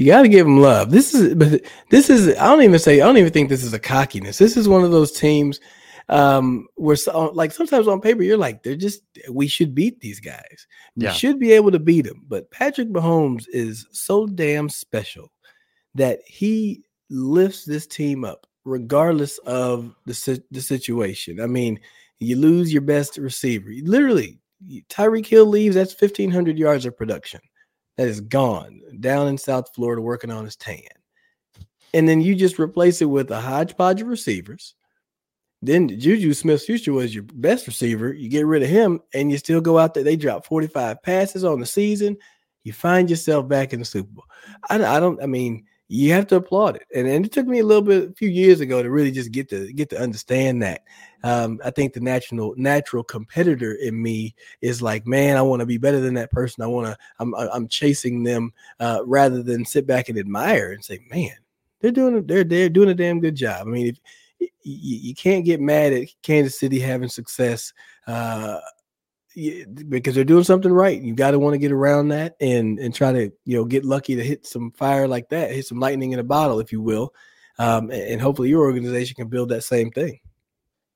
you 0.00 0.06
got 0.06 0.22
to 0.22 0.28
give 0.28 0.46
them 0.46 0.62
love. 0.62 0.90
This 0.90 1.12
is, 1.12 1.34
but 1.34 1.60
this 1.90 2.08
is. 2.08 2.34
I 2.38 2.46
don't 2.46 2.62
even 2.62 2.78
say. 2.78 3.02
I 3.02 3.04
don't 3.04 3.18
even 3.18 3.34
think 3.34 3.50
this 3.50 3.62
is 3.62 3.74
a 3.74 3.78
cockiness. 3.78 4.38
This 4.38 4.56
is 4.56 4.66
one 4.66 4.82
of 4.82 4.92
those 4.92 5.12
teams 5.12 5.60
um, 6.08 6.68
where, 6.76 6.96
so, 6.96 7.26
like, 7.34 7.52
sometimes 7.52 7.86
on 7.86 8.00
paper 8.00 8.22
you're 8.22 8.38
like, 8.38 8.62
they're 8.62 8.76
just. 8.76 9.02
We 9.30 9.46
should 9.46 9.74
beat 9.74 10.00
these 10.00 10.18
guys. 10.18 10.66
We 10.96 11.04
yeah. 11.04 11.12
should 11.12 11.38
be 11.38 11.52
able 11.52 11.70
to 11.72 11.78
beat 11.78 12.06
them. 12.06 12.24
But 12.26 12.50
Patrick 12.50 12.88
Mahomes 12.88 13.44
is 13.52 13.86
so 13.92 14.26
damn 14.26 14.70
special 14.70 15.30
that 15.94 16.20
he 16.24 16.82
lifts 17.10 17.66
this 17.66 17.86
team 17.86 18.24
up 18.24 18.46
regardless 18.64 19.36
of 19.40 19.94
the 20.06 20.42
the 20.50 20.62
situation. 20.62 21.42
I 21.42 21.46
mean, 21.46 21.78
you 22.20 22.36
lose 22.36 22.72
your 22.72 22.80
best 22.80 23.18
receiver. 23.18 23.68
Literally, 23.82 24.38
Tyreek 24.88 25.26
Hill 25.26 25.44
leaves. 25.44 25.74
That's 25.74 25.92
fifteen 25.92 26.30
hundred 26.30 26.58
yards 26.58 26.86
of 26.86 26.96
production 26.96 27.40
that 28.00 28.08
is 28.08 28.22
gone 28.22 28.80
down 29.00 29.28
in 29.28 29.36
South 29.36 29.74
Florida 29.74 30.00
working 30.00 30.30
on 30.30 30.46
his 30.46 30.56
tan. 30.56 30.80
And 31.92 32.08
then 32.08 32.22
you 32.22 32.34
just 32.34 32.58
replace 32.58 33.02
it 33.02 33.10
with 33.10 33.30
a 33.30 33.38
hodgepodge 33.38 34.00
of 34.00 34.06
receivers. 34.06 34.74
Then 35.60 35.86
Juju 35.86 36.32
Smith 36.32 36.64
Schuster 36.64 36.94
was 36.94 37.14
your 37.14 37.24
best 37.24 37.66
receiver. 37.66 38.10
You 38.10 38.30
get 38.30 38.46
rid 38.46 38.62
of 38.62 38.70
him 38.70 39.00
and 39.12 39.30
you 39.30 39.36
still 39.36 39.60
go 39.60 39.76
out 39.76 39.92
there. 39.92 40.02
They 40.02 40.16
drop 40.16 40.46
45 40.46 41.02
passes 41.02 41.44
on 41.44 41.60
the 41.60 41.66
season. 41.66 42.16
You 42.64 42.72
find 42.72 43.10
yourself 43.10 43.46
back 43.46 43.74
in 43.74 43.80
the 43.80 43.84
Super 43.84 44.10
Bowl. 44.10 44.24
I, 44.70 44.82
I 44.82 44.98
don't, 44.98 45.22
I 45.22 45.26
mean, 45.26 45.66
you 45.92 46.12
have 46.12 46.28
to 46.28 46.36
applaud 46.36 46.76
it. 46.76 46.86
And, 46.94 47.08
and 47.08 47.26
it 47.26 47.32
took 47.32 47.48
me 47.48 47.58
a 47.58 47.64
little 47.64 47.82
bit, 47.82 48.10
a 48.10 48.12
few 48.12 48.28
years 48.28 48.60
ago, 48.60 48.80
to 48.80 48.88
really 48.88 49.10
just 49.10 49.32
get 49.32 49.48
to 49.48 49.72
get 49.72 49.90
to 49.90 50.00
understand 50.00 50.62
that. 50.62 50.82
Um, 51.24 51.60
I 51.64 51.70
think 51.70 51.92
the 51.92 52.00
natural 52.00 52.54
natural 52.56 53.02
competitor 53.02 53.72
in 53.72 54.00
me 54.00 54.36
is 54.60 54.80
like, 54.80 55.04
man, 55.04 55.36
I 55.36 55.42
want 55.42 55.60
to 55.60 55.66
be 55.66 55.78
better 55.78 55.98
than 55.98 56.14
that 56.14 56.30
person. 56.30 56.62
I 56.62 56.68
want 56.68 56.86
to, 56.86 56.96
I'm 57.18 57.34
I'm 57.34 57.66
chasing 57.66 58.22
them 58.22 58.52
uh, 58.78 59.00
rather 59.04 59.42
than 59.42 59.64
sit 59.64 59.84
back 59.84 60.08
and 60.08 60.16
admire 60.16 60.72
and 60.72 60.84
say, 60.84 61.00
man, 61.10 61.34
they're 61.80 61.90
doing 61.90 62.24
they're 62.24 62.44
they're 62.44 62.68
doing 62.68 62.90
a 62.90 62.94
damn 62.94 63.18
good 63.18 63.34
job. 63.34 63.66
I 63.66 63.70
mean, 63.70 63.88
if 63.88 63.98
you, 64.38 64.48
you 64.62 65.14
can't 65.14 65.44
get 65.44 65.60
mad 65.60 65.92
at 65.92 66.08
Kansas 66.22 66.58
City 66.58 66.78
having 66.78 67.08
success 67.08 67.72
uh, 68.06 68.60
because 69.34 70.14
they're 70.14 70.24
doing 70.24 70.44
something 70.44 70.72
right. 70.72 71.00
You 71.00 71.14
got 71.14 71.32
to 71.32 71.38
want 71.38 71.54
to 71.54 71.58
get 71.58 71.72
around 71.72 72.08
that 72.08 72.36
and 72.40 72.78
and 72.78 72.94
try 72.94 73.12
to 73.12 73.30
you 73.44 73.56
know 73.56 73.64
get 73.64 73.84
lucky 73.84 74.16
to 74.16 74.24
hit 74.24 74.46
some 74.46 74.72
fire 74.72 75.06
like 75.06 75.28
that, 75.30 75.52
hit 75.52 75.66
some 75.66 75.78
lightning 75.78 76.12
in 76.12 76.18
a 76.18 76.24
bottle, 76.24 76.60
if 76.60 76.72
you 76.72 76.80
will, 76.80 77.14
um, 77.58 77.90
and 77.90 78.20
hopefully 78.20 78.48
your 78.48 78.62
organization 78.62 79.14
can 79.16 79.28
build 79.28 79.50
that 79.50 79.64
same 79.64 79.90
thing. 79.90 80.20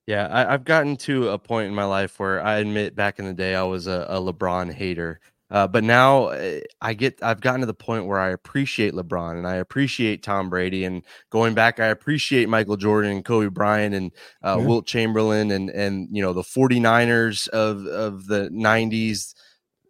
Yeah, 0.07 0.29
I, 0.31 0.53
have 0.53 0.65
gotten 0.65 0.97
to 0.99 1.31
a 1.31 1.39
point 1.39 1.69
in 1.69 1.75
my 1.75 1.85
life 1.85 2.19
where 2.21 2.45
I 2.45 2.57
admit 2.57 2.95
back 2.95 3.19
in 3.19 3.25
the 3.25 3.33
day 3.33 3.55
I 3.55 3.63
was 3.63 3.87
a, 3.87 4.07
a 4.11 4.21
LeBron 4.21 4.73
hater. 4.73 5.21
Uh, 5.55 5.69
but 5.69 5.85
now 5.85 6.31
eh, 6.31 6.61
I 6.81 6.95
get 6.95 7.17
I've 7.23 7.41
gotten 7.41 7.61
to 7.61 7.67
the 7.67 7.73
point 7.73 8.07
where 8.07 8.19
I 8.19 8.31
appreciate 8.31 8.93
LeBron 8.93 9.39
and 9.39 9.47
I 9.47 9.55
appreciate 9.55 10.25
Tom 10.25 10.51
Brady 10.51 10.85
and 10.85 11.05
going 11.31 11.55
back 11.55 11.79
I 11.79 11.87
appreciate 11.87 12.49
Michael 12.49 12.77
Jordan 12.77 13.13
and 13.13 13.25
Kobe 13.25 13.51
Bryant 13.51 13.95
and 13.95 14.11
uh, 14.45 14.57
yeah. 14.59 14.67
Wilt 14.67 14.85
Chamberlain 14.85 15.53
and 15.53 15.71
and 15.71 16.09
you 16.11 16.21
know 16.21 16.33
the 16.33 16.43
49ers 16.43 17.47
of 17.51 17.87
of 17.87 18.27
the 18.27 18.49
90s 18.51 19.33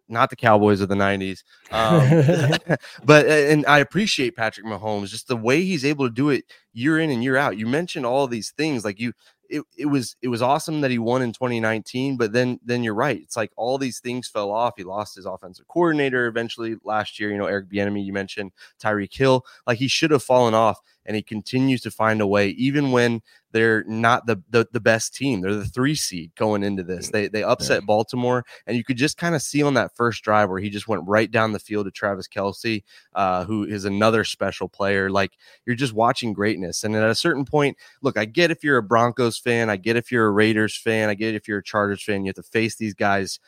not 0.07 0.29
the 0.29 0.35
Cowboys 0.35 0.81
of 0.81 0.89
the 0.89 0.93
90s. 0.93 1.39
Um, 1.71 2.77
but 3.03 3.25
eh, 3.25 3.51
and 3.51 3.65
I 3.65 3.79
appreciate 3.79 4.35
Patrick 4.35 4.67
Mahomes 4.67 5.09
just 5.09 5.27
the 5.27 5.35
way 5.35 5.63
he's 5.63 5.83
able 5.83 6.07
to 6.07 6.13
do 6.13 6.29
it 6.29 6.43
year 6.73 6.99
in 6.99 7.09
and 7.09 7.23
year 7.23 7.37
out. 7.37 7.57
You 7.57 7.65
mentioned 7.65 8.05
all 8.05 8.27
these 8.27 8.51
things 8.51 8.85
like 8.85 8.99
you 8.99 9.13
it, 9.49 9.63
it 9.77 9.85
was 9.85 10.15
it 10.21 10.27
was 10.27 10.41
awesome 10.41 10.81
that 10.81 10.91
he 10.91 10.99
won 10.99 11.21
in 11.21 11.31
2019 11.31 12.17
but 12.17 12.31
then 12.31 12.59
then 12.63 12.83
you're 12.83 12.93
right 12.93 13.21
it's 13.21 13.37
like 13.37 13.51
all 13.55 13.77
these 13.77 13.99
things 13.99 14.27
fell 14.27 14.51
off 14.51 14.73
he 14.77 14.83
lost 14.83 15.15
his 15.15 15.25
offensive 15.25 15.67
coordinator 15.67 16.27
eventually 16.27 16.75
last 16.83 17.19
year 17.19 17.31
you 17.31 17.37
know 17.37 17.45
Eric 17.45 17.69
Bieniemy 17.69 18.03
you 18.03 18.13
mentioned 18.13 18.51
Tyreek 18.81 19.15
Hill 19.15 19.45
like 19.67 19.77
he 19.77 19.87
should 19.87 20.11
have 20.11 20.23
fallen 20.23 20.53
off 20.53 20.79
and 21.05 21.15
he 21.15 21.21
continues 21.21 21.81
to 21.81 21.91
find 21.91 22.21
a 22.21 22.27
way 22.27 22.49
even 22.49 22.91
when 22.91 23.21
they're 23.55 23.83
not 23.85 24.27
the, 24.27 24.41
the, 24.49 24.67
the 24.71 24.79
best 24.79 25.15
team. 25.15 25.41
They're 25.41 25.55
the 25.55 25.65
three 25.65 25.95
seed 25.95 26.31
going 26.35 26.63
into 26.63 26.83
this. 26.83 27.09
They 27.09 27.27
they 27.27 27.43
upset 27.43 27.81
yeah. 27.81 27.85
baltimore 27.85 28.45
and 28.67 28.77
you 28.77 28.83
could 28.83 28.97
just 28.97 29.17
kind 29.17 29.33
of 29.33 29.41
see 29.41 29.63
on 29.63 29.73
that 29.75 29.95
first 29.95 30.23
drive 30.23 30.49
where 30.49 30.59
he 30.59 30.69
just 30.69 30.87
went 30.87 31.03
right 31.07 31.31
down 31.31 31.53
the 31.53 31.59
field 31.59 31.85
to 31.85 31.91
travis 31.91 32.27
Kelce, 32.27 32.83
uh, 33.13 33.45
who 33.45 33.63
is 33.63 33.85
another 33.85 34.23
special 34.23 34.67
player. 34.67 35.09
Like 35.09 35.31
you're 35.65 35.75
just 35.75 35.93
watching 35.93 36.33
greatness 36.33 36.83
and 36.83 36.95
at 36.95 37.09
a 37.09 37.15
certain 37.15 37.45
point 37.45 37.77
look 38.01 38.17
i 38.17 38.25
get 38.25 38.51
if 38.51 38.63
you're 38.63 38.77
a 38.77 38.83
broncos 38.83 39.37
fan 39.37 39.69
i 39.69 39.75
get 39.75 39.95
if 39.95 40.11
you're 40.11 40.25
a 40.25 40.31
raiders 40.31 40.75
fan 40.75 41.09
i 41.09 41.13
get 41.13 41.35
if 41.35 41.47
you're 41.47 41.59
a 41.59 41.63
chargers 41.63 42.03
fan 42.03 42.25
you 42.25 42.29
have 42.29 42.35
to 42.35 42.43
face 42.43 42.75
these 42.75 42.93
guys 42.93 43.39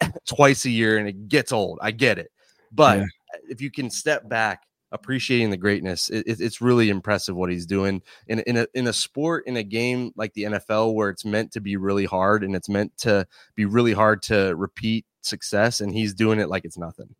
twice 0.26 0.64
a 0.64 0.70
year 0.70 0.98
and 0.98 1.08
it 1.08 1.28
gets 1.28 1.52
old. 1.52 1.78
I 1.82 1.90
get 1.90 2.18
it. 2.18 2.30
But 2.72 2.98
yeah. 2.98 3.06
if 3.48 3.60
you 3.60 3.70
can 3.70 3.90
step 3.90 4.28
back 4.28 4.62
appreciating 4.94 5.50
the 5.50 5.56
greatness. 5.56 6.08
It, 6.08 6.26
it, 6.26 6.40
it's 6.40 6.62
really 6.62 6.88
impressive 6.88 7.36
what 7.36 7.50
he's 7.50 7.66
doing 7.66 8.00
in 8.28 8.40
in 8.40 8.56
a 8.56 8.66
in 8.72 8.86
a 8.86 8.92
sport 8.92 9.46
in 9.46 9.56
a 9.58 9.62
game 9.62 10.12
like 10.16 10.32
the 10.32 10.44
NFL 10.44 10.94
where 10.94 11.10
it's 11.10 11.24
meant 11.24 11.52
to 11.52 11.60
be 11.60 11.76
really 11.76 12.06
hard 12.06 12.42
and 12.44 12.56
it's 12.56 12.68
meant 12.68 12.96
to 12.98 13.26
be 13.54 13.66
really 13.66 13.92
hard 13.92 14.22
to 14.22 14.54
repeat 14.56 15.04
success, 15.20 15.80
and 15.80 15.92
he's 15.92 16.14
doing 16.14 16.38
it 16.38 16.48
like 16.48 16.64
it's 16.64 16.78
nothing. 16.78 17.14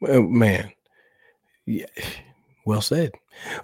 Well, 0.00 0.22
man, 0.22 0.72
yeah. 1.66 1.86
Well 2.64 2.82
said. 2.82 3.12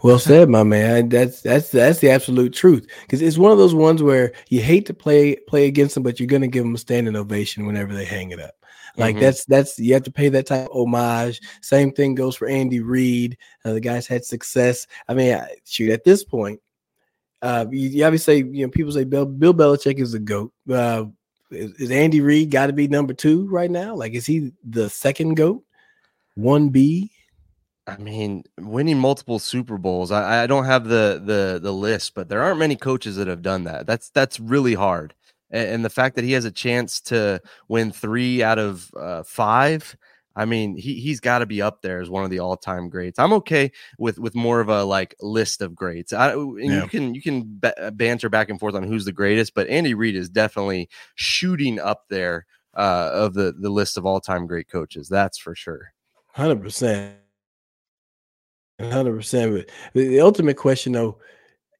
Well 0.03 0.21
said, 0.21 0.49
my 0.49 0.63
man. 0.63 1.09
That's 1.09 1.43
that's 1.43 1.71
that's 1.71 1.99
the 1.99 2.11
absolute 2.11 2.53
truth. 2.53 2.87
Because 3.03 3.21
it's 3.21 3.39
one 3.39 3.51
of 3.51 3.59
those 3.59 3.75
ones 3.75 4.01
where 4.01 4.33
you 4.49 4.61
hate 4.63 4.87
to 4.87 4.95
play 4.95 5.37
play 5.49 5.67
against 5.67 5.95
them, 5.95 6.05
but 6.05 6.21
you're 6.21 6.29
gonna 6.29 6.47
give 6.47 6.63
them 6.63 6.77
a 6.77 6.79
standing 6.79 7.17
ovation 7.17 7.67
whenever 7.67 7.95
they 7.95 8.05
hang 8.05 8.31
it 8.31 8.41
up. 8.41 8.62
Like 8.97 9.15
mm-hmm. 9.15 9.25
that's 9.25 9.45
that's 9.47 9.79
you 9.79 9.95
have 9.95 10.03
to 10.03 10.13
pay 10.13 10.29
that 10.29 10.47
type 10.47 10.67
of 10.67 10.77
homage. 10.77 11.41
Same 11.63 11.93
thing 11.93 12.15
goes 12.15 12.37
for 12.37 12.47
Andy 12.47 12.81
Reid. 12.81 13.39
Uh, 13.65 13.75
the 13.75 13.81
guys 13.81 14.07
had 14.07 14.25
success. 14.25 14.87
I 15.09 15.15
mean, 15.15 15.41
shoot, 15.65 15.91
at 15.91 16.05
this 16.05 16.25
point, 16.25 16.61
uh, 17.41 17.67
you, 17.71 17.89
you 17.89 18.05
obviously 18.05 18.39
you 18.39 18.67
know 18.67 18.69
people 18.69 18.93
say 18.93 19.05
Bill, 19.05 19.25
Bill 19.25 19.55
Belichick 19.55 19.99
is 19.99 20.13
the 20.13 20.19
goat. 20.19 20.53
Uh, 20.71 21.07
is, 21.51 21.73
is 21.73 21.91
Andy 21.91 22.21
Reid 22.21 22.51
got 22.51 22.67
to 22.67 22.73
be 22.75 22.87
number 22.87 23.15
two 23.15 23.49
right 23.49 23.71
now? 23.71 23.95
Like, 23.95 24.13
is 24.13 24.27
he 24.27 24.53
the 24.63 24.91
second 24.91 25.35
goat? 25.35 25.65
One 26.35 26.69
B. 26.69 27.11
I 27.87 27.97
mean, 27.97 28.45
winning 28.59 28.99
multiple 28.99 29.39
Super 29.39 29.77
Bowls. 29.79 30.13
I, 30.13 30.45
I 30.45 30.47
don't 30.47 30.67
have 30.67 30.85
the 30.85 31.21
the 31.25 31.59
the 31.63 31.73
list, 31.73 32.15
but 32.15 32.29
there 32.29 32.43
aren't 32.43 32.59
many 32.59 32.77
coaches 32.77 33.17
that 33.17 33.27
have 33.27 33.43
done 33.43 33.65
that. 33.65 33.87
That's 33.87 34.11
that's 34.11 34.39
really 34.39 34.75
hard 34.75 35.15
and, 35.53 35.69
and 35.69 35.85
the 35.85 35.91
fact 35.91 36.17
that 36.17 36.25
he 36.25 36.33
has 36.33 36.45
a 36.45 36.51
chance 36.51 37.01
to 37.03 37.41
win 37.69 37.93
three 37.93 38.43
out 38.43 38.59
of 38.59 38.91
uh, 38.99 39.23
five. 39.23 39.97
I 40.35 40.47
mean, 40.47 40.79
he 40.79 40.95
he's 40.95 41.21
got 41.21 41.41
to 41.41 41.47
be 41.47 41.61
up 41.61 41.83
there 41.83 42.01
as 42.01 42.09
one 42.09 42.25
of 42.25 42.31
the 42.31 42.39
all 42.39 42.57
time 42.57 42.89
greats. 42.89 43.19
I'm 43.19 43.35
okay 43.35 43.71
with 43.99 44.19
with 44.19 44.35
more 44.35 44.61
of 44.61 44.71
a 44.71 44.83
like 44.83 45.15
list 45.21 45.61
of 45.61 45.75
greats. 45.75 46.15
I, 46.15 46.33
and 46.33 46.59
yeah. 46.59 46.83
you 46.83 46.89
can 46.89 47.15
you 47.15 47.21
can 47.21 47.61
uh, 47.63 47.91
banter 47.91 48.31
back 48.31 48.49
and 48.49 48.59
forth 48.59 48.75
on 48.75 48.83
who's 48.83 49.05
the 49.05 49.13
greatest, 49.13 49.55
but 49.55 49.69
Andy 49.69 49.93
Reid 49.93 50.17
is 50.17 50.31
definitely 50.31 50.89
shooting 51.17 51.79
up 51.79 52.05
there 52.09 52.47
uh, 52.75 53.11
of 53.13 53.35
the 53.35 53.53
the 53.53 53.69
list 53.69 53.99
of 53.99 54.07
all 54.07 54.21
time 54.21 54.47
great 54.47 54.69
coaches. 54.69 55.07
That's 55.07 55.37
for 55.37 55.55
sure. 55.55 55.93
Hundred 56.29 56.63
percent. 56.63 57.17
Hundred 58.81 59.15
percent. 59.15 59.67
But 59.93 60.01
the 60.01 60.21
ultimate 60.21 60.57
question, 60.57 60.93
though, 60.93 61.19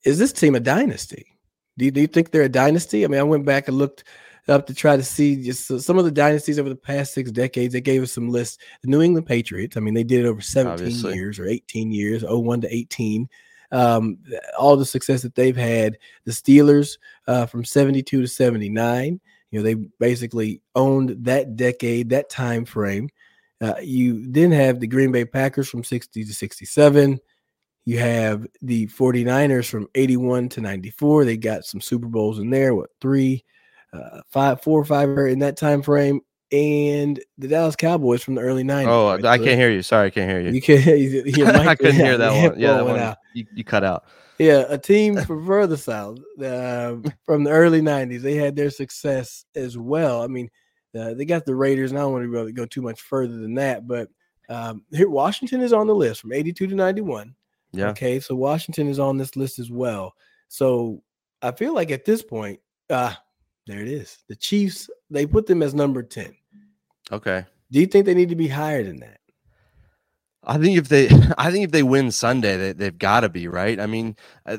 is 0.05 0.19
this 0.19 0.33
team 0.33 0.55
a 0.55 0.61
dynasty? 0.61 1.32
Do 1.79 1.87
you, 1.87 1.91
do 1.91 2.01
you 2.01 2.07
think 2.07 2.31
they're 2.31 2.43
a 2.43 2.49
dynasty? 2.49 3.05
I 3.05 3.09
mean, 3.09 3.21
I 3.21 3.25
went 3.25 3.45
back 3.45 3.69
and 3.69 3.79
looked 3.79 4.05
up 4.49 4.67
to 4.67 4.75
try 4.75 4.97
to 4.97 5.03
see 5.03 5.43
just 5.43 5.67
some 5.81 5.99
of 5.99 6.05
the 6.05 6.11
dynasties 6.11 6.59
over 6.59 6.69
the 6.69 6.77
past 6.77 7.15
six 7.15 7.31
decades. 7.31 7.73
They 7.73 7.81
gave 7.81 8.03
us 8.03 8.13
some 8.13 8.29
lists. 8.29 8.59
The 8.83 8.89
New 8.89 9.03
England 9.03 9.27
Patriots, 9.27 9.77
I 9.77 9.81
mean, 9.81 9.95
they 9.95 10.05
did 10.05 10.25
it 10.25 10.29
over 10.29 10.41
17 10.41 10.73
Obviously. 10.73 11.15
years 11.15 11.39
or 11.39 11.47
18 11.47 11.93
years, 11.93 12.25
01 12.27 12.63
to 12.63 12.75
18. 12.75 13.29
Um, 13.71 14.19
all 14.59 14.77
the 14.77 14.85
success 14.85 15.23
that 15.23 15.35
they've 15.35 15.57
had. 15.57 15.97
The 16.25 16.33
Steelers 16.33 16.99
uh, 17.27 17.47
from 17.47 17.65
72 17.65 18.21
to 18.21 18.29
79. 18.29 19.21
You 19.51 19.59
know, 19.59 19.63
they 19.63 19.75
basically 19.75 20.61
owned 20.75 21.25
that 21.25 21.57
decade, 21.57 22.11
that 22.11 22.29
time 22.29 22.65
frame. 22.65 23.09
Uh, 23.61 23.75
you 23.81 24.27
then 24.31 24.51
have 24.51 24.81
the 24.81 24.87
Green 24.87 25.13
Bay 25.13 25.25
Packers 25.25 25.69
from 25.69 25.85
60 25.85 26.25
to 26.25 26.35
67. 26.35 27.21
You 27.85 27.99
have 27.99 28.47
the 28.61 28.87
49ers 28.89 29.69
from 29.69 29.89
81 29.95 30.51
to 30.51 30.61
94. 30.61 31.25
They 31.25 31.37
got 31.37 31.65
some 31.65 31.81
Super 31.81 32.07
Bowls 32.07 32.39
in 32.39 32.51
there, 32.51 32.75
what 32.75 32.91
three, 33.01 33.45
uh, 33.93 34.21
five, 34.29 34.63
four 34.63 34.81
or 34.81 34.85
five 34.85 35.09
in 35.09 35.41
that 35.41 35.57
time 35.57 35.83
frame. 35.83 36.21
And 36.53 37.19
the 37.39 37.49
Dallas 37.49 37.77
Cowboys 37.77 38.23
from 38.23 38.35
the 38.35 38.43
early 38.43 38.63
90s. 38.63 38.87
Oh, 38.87 39.11
right? 39.13 39.25
I 39.25 39.39
can't 39.39 39.59
hear 39.59 39.71
you. 39.71 39.83
Sorry, 39.83 40.09
I 40.09 40.11
can't 40.11 40.31
hear 40.31 40.41
you. 40.41 40.51
You 40.53 40.61
can't. 40.61 41.57
I 41.67 41.75
couldn't 41.75 41.97
hear 41.97 42.19
that 42.19 42.31
one. 42.51 42.61
Yeah, 42.61 42.75
that 42.75 42.87
one. 42.87 43.17
You, 43.35 43.47
you, 43.55 43.65
cut 43.65 43.83
out. 43.83 44.05
Yeah, 44.39 44.65
a 44.69 44.77
team 44.77 45.17
from 45.25 45.47
further 45.47 45.79
south 45.79 46.19
uh, 46.39 46.97
from 47.25 47.45
the 47.45 47.51
early 47.51 47.81
90s. 47.81 48.21
They 48.21 48.35
had 48.35 48.55
their 48.55 48.71
success 48.71 49.47
as 49.57 49.79
well. 49.79 50.23
I 50.23 50.27
mean, 50.27 50.51
uh, 50.95 51.15
they 51.15 51.25
got 51.25 51.47
the 51.47 51.55
Raiders, 51.55 51.91
and 51.91 51.99
I 51.99 52.03
don't 52.03 52.13
want 52.13 52.25
to 52.25 52.29
really 52.29 52.53
go 52.53 52.67
too 52.67 52.83
much 52.83 53.01
further 53.01 53.39
than 53.39 53.55
that, 53.55 53.89
but 53.89 54.09
um, 54.49 54.85
here 54.93 55.09
Washington 55.09 55.63
is 55.63 55.73
on 55.73 55.87
the 55.87 55.95
list 55.95 56.21
from 56.21 56.33
82 56.33 56.67
to 56.67 56.75
91. 56.75 57.35
Yeah. 57.73 57.91
Okay. 57.91 58.21
So 58.21 58.35
Washington 58.35 58.89
is 58.89 58.99
on 58.99 59.17
this 59.17 59.37
list 59.37 59.59
as 59.59 59.71
well. 59.71 60.15
So 60.49 61.03
I 61.41 61.53
feel 61.53 61.75
like 61.75 61.91
at 61.91 62.05
this 62.05 62.23
point, 62.23 62.61
ah, 62.91 63.21
there 63.67 63.81
it 63.81 63.89
is. 63.89 64.19
The 64.29 64.37
Chiefs, 64.37 64.91
they 65.11 65.27
put 65.27 65.47
them 65.47 65.63
as 65.63 65.75
number 65.75 66.03
10. 66.03 66.35
Okay. 67.11 67.45
Do 67.71 67.81
you 67.81 67.87
think 67.87 68.07
they 68.07 68.15
need 68.15 68.29
to 68.29 68.37
be 68.37 68.49
higher 68.49 68.83
than 68.83 69.01
that? 69.01 69.19
I 70.45 70.59
think 70.59 70.77
if 70.77 70.89
they, 70.89 71.09
I 71.39 71.51
think 71.51 71.65
if 71.65 71.71
they 71.71 71.83
win 71.83 72.11
Sunday, 72.11 72.57
they, 72.57 72.73
they've 72.73 72.99
got 72.99 73.21
to 73.21 73.29
be 73.29 73.49
right. 73.49 73.79
I 73.81 73.87
mean, 73.87 74.17
uh, 74.45 74.59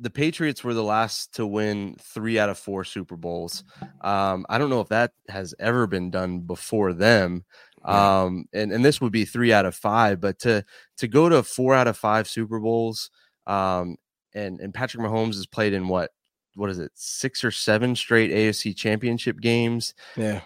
the 0.00 0.10
Patriots 0.10 0.64
were 0.64 0.72
the 0.72 0.82
last 0.82 1.34
to 1.34 1.46
win 1.46 1.96
three 2.00 2.38
out 2.38 2.48
of 2.48 2.58
four 2.58 2.84
Super 2.84 3.16
Bowls. 3.16 3.64
Um, 4.00 4.46
I 4.48 4.56
don't 4.56 4.70
know 4.70 4.80
if 4.80 4.88
that 4.88 5.12
has 5.28 5.54
ever 5.58 5.86
been 5.86 6.10
done 6.10 6.40
before 6.40 6.94
them. 6.94 7.44
Um, 7.84 8.46
and, 8.52 8.72
and 8.72 8.84
this 8.84 9.00
would 9.00 9.12
be 9.12 9.24
three 9.24 9.52
out 9.52 9.66
of 9.66 9.74
five, 9.74 10.20
but 10.20 10.38
to 10.40 10.64
to 10.98 11.08
go 11.08 11.28
to 11.28 11.42
four 11.42 11.74
out 11.74 11.88
of 11.88 11.96
five 11.96 12.28
Super 12.28 12.60
Bowls, 12.60 13.10
um, 13.46 13.96
and 14.34 14.60
and 14.60 14.74
Patrick 14.74 15.02
Mahomes 15.02 15.34
has 15.34 15.46
played 15.46 15.72
in 15.72 15.88
what 15.88 16.10
what 16.56 16.70
is 16.70 16.78
it 16.78 16.92
six 16.94 17.42
or 17.44 17.50
seven 17.50 17.96
straight 17.96 18.30
AFC 18.30 18.76
Championship 18.76 19.40
games. 19.40 19.94
Yeah, 20.16 20.40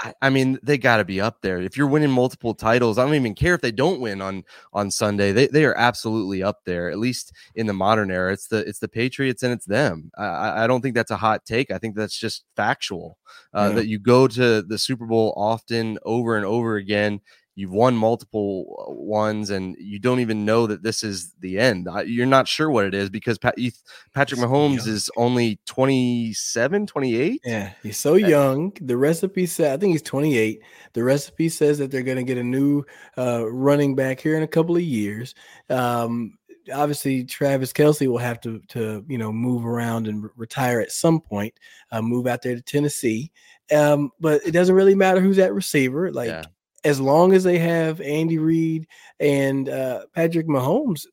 I, 0.00 0.14
I 0.22 0.30
mean, 0.30 0.58
they 0.62 0.78
got 0.78 0.96
to 0.96 1.04
be 1.04 1.20
up 1.20 1.42
there. 1.42 1.60
If 1.60 1.76
you're 1.76 1.86
winning 1.86 2.10
multiple 2.10 2.54
titles, 2.54 2.96
I 2.98 3.04
don't 3.04 3.14
even 3.14 3.34
care 3.34 3.54
if 3.54 3.60
they 3.60 3.72
don't 3.72 4.00
win 4.00 4.22
on 4.22 4.44
on 4.72 4.90
Sunday. 4.90 5.32
They 5.32 5.46
they 5.46 5.64
are 5.64 5.76
absolutely 5.76 6.42
up 6.42 6.60
there. 6.64 6.90
At 6.90 6.98
least 6.98 7.32
in 7.54 7.66
the 7.66 7.72
modern 7.72 8.10
era, 8.10 8.32
it's 8.32 8.46
the 8.48 8.58
it's 8.66 8.78
the 8.78 8.88
Patriots 8.88 9.42
and 9.42 9.52
it's 9.52 9.66
them. 9.66 10.10
I, 10.16 10.64
I 10.64 10.66
don't 10.66 10.80
think 10.80 10.94
that's 10.94 11.10
a 11.10 11.16
hot 11.16 11.44
take. 11.44 11.70
I 11.70 11.78
think 11.78 11.96
that's 11.96 12.18
just 12.18 12.44
factual. 12.56 13.18
Uh, 13.54 13.68
yeah. 13.68 13.74
That 13.76 13.86
you 13.88 13.98
go 13.98 14.26
to 14.28 14.62
the 14.62 14.78
Super 14.78 15.06
Bowl 15.06 15.34
often, 15.36 15.98
over 16.04 16.36
and 16.36 16.46
over 16.46 16.76
again, 16.76 17.20
you've 17.54 17.72
won 17.72 17.94
multiple 17.94 18.86
uh, 18.88 18.92
ones 18.92 19.50
and 19.50 19.76
you 19.78 19.98
don't 19.98 20.20
even 20.20 20.44
know 20.44 20.66
that 20.66 20.82
this 20.82 21.02
is 21.02 21.32
the 21.40 21.58
end. 21.58 21.88
You're 22.06 22.26
not 22.26 22.48
sure 22.48 22.70
what 22.70 22.84
it 22.84 22.94
is 22.94 23.10
because 23.10 23.38
Patrick 23.38 23.74
Mahomes 24.14 24.86
is 24.86 25.10
only 25.16 25.58
27, 25.66 26.86
28. 26.86 27.40
Yeah, 27.44 27.72
he's 27.82 27.98
so 27.98 28.14
young. 28.14 28.72
The 28.80 28.96
recipe 28.96 29.46
said, 29.46 29.72
I 29.72 29.76
think 29.76 29.92
he's 29.92 30.02
28. 30.02 30.60
The 30.92 31.04
recipe 31.04 31.48
says 31.48 31.78
that 31.78 31.90
they're 31.90 32.02
going 32.02 32.16
to 32.16 32.24
get 32.24 32.38
a 32.38 32.44
new 32.44 32.84
uh, 33.18 33.46
running 33.50 33.94
back 33.94 34.20
here 34.20 34.36
in 34.36 34.42
a 34.42 34.48
couple 34.48 34.76
of 34.76 34.82
years. 34.82 35.34
Um, 35.68 36.38
obviously 36.72 37.24
Travis 37.24 37.72
Kelce 37.72 38.06
will 38.06 38.18
have 38.18 38.40
to 38.42 38.60
to 38.68 39.04
you 39.08 39.18
know 39.18 39.32
move 39.32 39.64
around 39.66 40.06
and 40.06 40.22
re- 40.22 40.30
retire 40.36 40.80
at 40.80 40.92
some 40.92 41.20
point, 41.20 41.54
uh, 41.90 42.02
move 42.02 42.26
out 42.26 42.42
there 42.42 42.54
to 42.54 42.62
Tennessee. 42.62 43.32
Um, 43.74 44.10
but 44.20 44.42
it 44.46 44.50
doesn't 44.52 44.74
really 44.74 44.94
matter 44.94 45.20
who's 45.20 45.38
at 45.38 45.54
receiver. 45.54 46.12
Like 46.12 46.28
Yeah. 46.28 46.44
As 46.84 47.00
long 47.00 47.32
as 47.32 47.44
they 47.44 47.58
have 47.58 48.00
Andy 48.00 48.38
Reid 48.38 48.86
and 49.18 49.68
uh, 49.68 50.06
Patrick 50.14 50.46
Mahomes, 50.46 51.06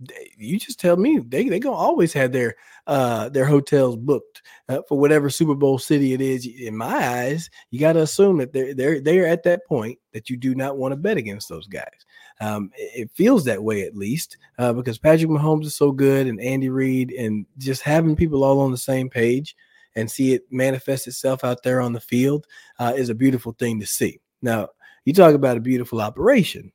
they- 0.00 0.30
you 0.38 0.58
just 0.58 0.80
tell 0.80 0.96
me 0.96 1.18
they 1.18 1.48
they 1.48 1.58
gonna 1.60 1.76
always 1.76 2.12
have 2.14 2.32
their 2.32 2.56
uh 2.86 3.28
their 3.28 3.44
hotels 3.44 3.96
booked 3.96 4.40
uh, 4.68 4.80
for 4.88 4.98
whatever 4.98 5.28
Super 5.28 5.54
Bowl 5.54 5.78
city 5.78 6.14
it 6.14 6.20
is. 6.20 6.46
In 6.46 6.76
my 6.76 6.96
eyes, 6.96 7.50
you 7.70 7.78
got 7.78 7.92
to 7.94 8.02
assume 8.02 8.38
that 8.38 8.52
they're 8.52 8.72
they're 8.74 9.00
they're 9.00 9.26
at 9.26 9.42
that 9.44 9.66
point 9.66 9.98
that 10.12 10.30
you 10.30 10.36
do 10.36 10.54
not 10.54 10.78
want 10.78 10.92
to 10.92 10.96
bet 10.96 11.18
against 11.18 11.48
those 11.48 11.66
guys. 11.66 12.06
Um, 12.40 12.70
it, 12.74 13.10
feels 13.14 13.44
that 13.44 13.62
way 13.62 13.82
at 13.82 13.94
least 13.94 14.38
uh, 14.58 14.72
because 14.72 14.96
Patrick 14.96 15.28
Mahomes 15.30 15.66
is 15.66 15.76
so 15.76 15.92
good 15.92 16.26
and 16.26 16.40
Andy 16.40 16.70
Reid 16.70 17.12
and 17.12 17.44
just 17.58 17.82
having 17.82 18.16
people 18.16 18.42
all 18.44 18.60
on 18.60 18.70
the 18.70 18.78
same 18.78 19.10
page 19.10 19.54
and 19.94 20.10
see 20.10 20.32
it 20.32 20.44
manifest 20.50 21.06
itself 21.06 21.44
out 21.44 21.62
there 21.62 21.82
on 21.82 21.92
the 21.92 22.00
field 22.00 22.46
uh, 22.78 22.94
is 22.96 23.10
a 23.10 23.14
beautiful 23.14 23.52
thing 23.58 23.78
to 23.80 23.86
see. 23.86 24.20
Now, 24.40 24.68
you 25.04 25.12
talk 25.12 25.34
about 25.34 25.56
a 25.56 25.60
beautiful 25.60 26.00
operation 26.00 26.72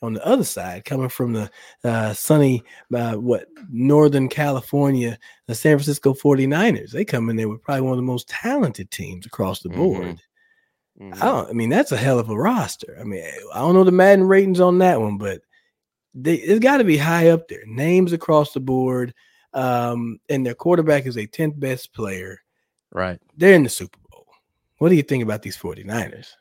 on 0.00 0.12
the 0.12 0.24
other 0.24 0.44
side, 0.44 0.84
coming 0.84 1.08
from 1.08 1.32
the 1.32 1.50
uh, 1.82 2.12
sunny, 2.12 2.62
uh, 2.94 3.14
what, 3.14 3.46
Northern 3.68 4.28
California, 4.28 5.18
the 5.48 5.54
San 5.54 5.76
Francisco 5.76 6.14
49ers. 6.14 6.92
They 6.92 7.04
come 7.04 7.28
in 7.30 7.36
there 7.36 7.48
with 7.48 7.62
probably 7.62 7.80
one 7.82 7.92
of 7.92 7.98
the 7.98 8.02
most 8.02 8.28
talented 8.28 8.90
teams 8.92 9.26
across 9.26 9.60
the 9.60 9.70
Mhm. 9.70 9.76
board. 9.76 10.22
Mhm. 11.00 11.14
I 11.16 11.24
don't, 11.26 11.48
I 11.50 11.52
mean, 11.52 11.68
that's 11.68 11.90
a 11.92 11.96
hell 11.96 12.18
of 12.20 12.30
a 12.30 12.36
roster. 12.36 12.96
I 13.00 13.04
mean, 13.04 13.24
I 13.52 13.58
don't 13.58 13.74
know 13.74 13.82
the 13.84 13.90
Madden 13.92 14.26
ratings 14.28 14.60
on 14.60 14.78
that 14.78 15.00
one, 15.00 15.18
but 15.18 15.42
they, 16.14 16.34
it's 16.34 16.60
got 16.60 16.76
to 16.78 16.84
be 16.84 16.96
high 16.96 17.30
up 17.30 17.48
there. 17.48 17.62
Names 17.66 18.12
across 18.12 18.52
the 18.52 18.60
board. 18.60 19.14
Um, 19.54 20.20
and 20.28 20.44
their 20.44 20.54
quarterback 20.54 21.06
is 21.06 21.16
a 21.16 21.26
10th 21.26 21.58
best 21.58 21.92
player. 21.92 22.38
Right. 22.92 23.18
They're 23.36 23.54
in 23.54 23.62
the 23.64 23.68
Super 23.68 23.98
Bowl. 24.10 24.26
What 24.78 24.90
do 24.90 24.94
you 24.94 25.02
think 25.02 25.22
about 25.24 25.42
these 25.42 25.56
49ers? 25.56 26.34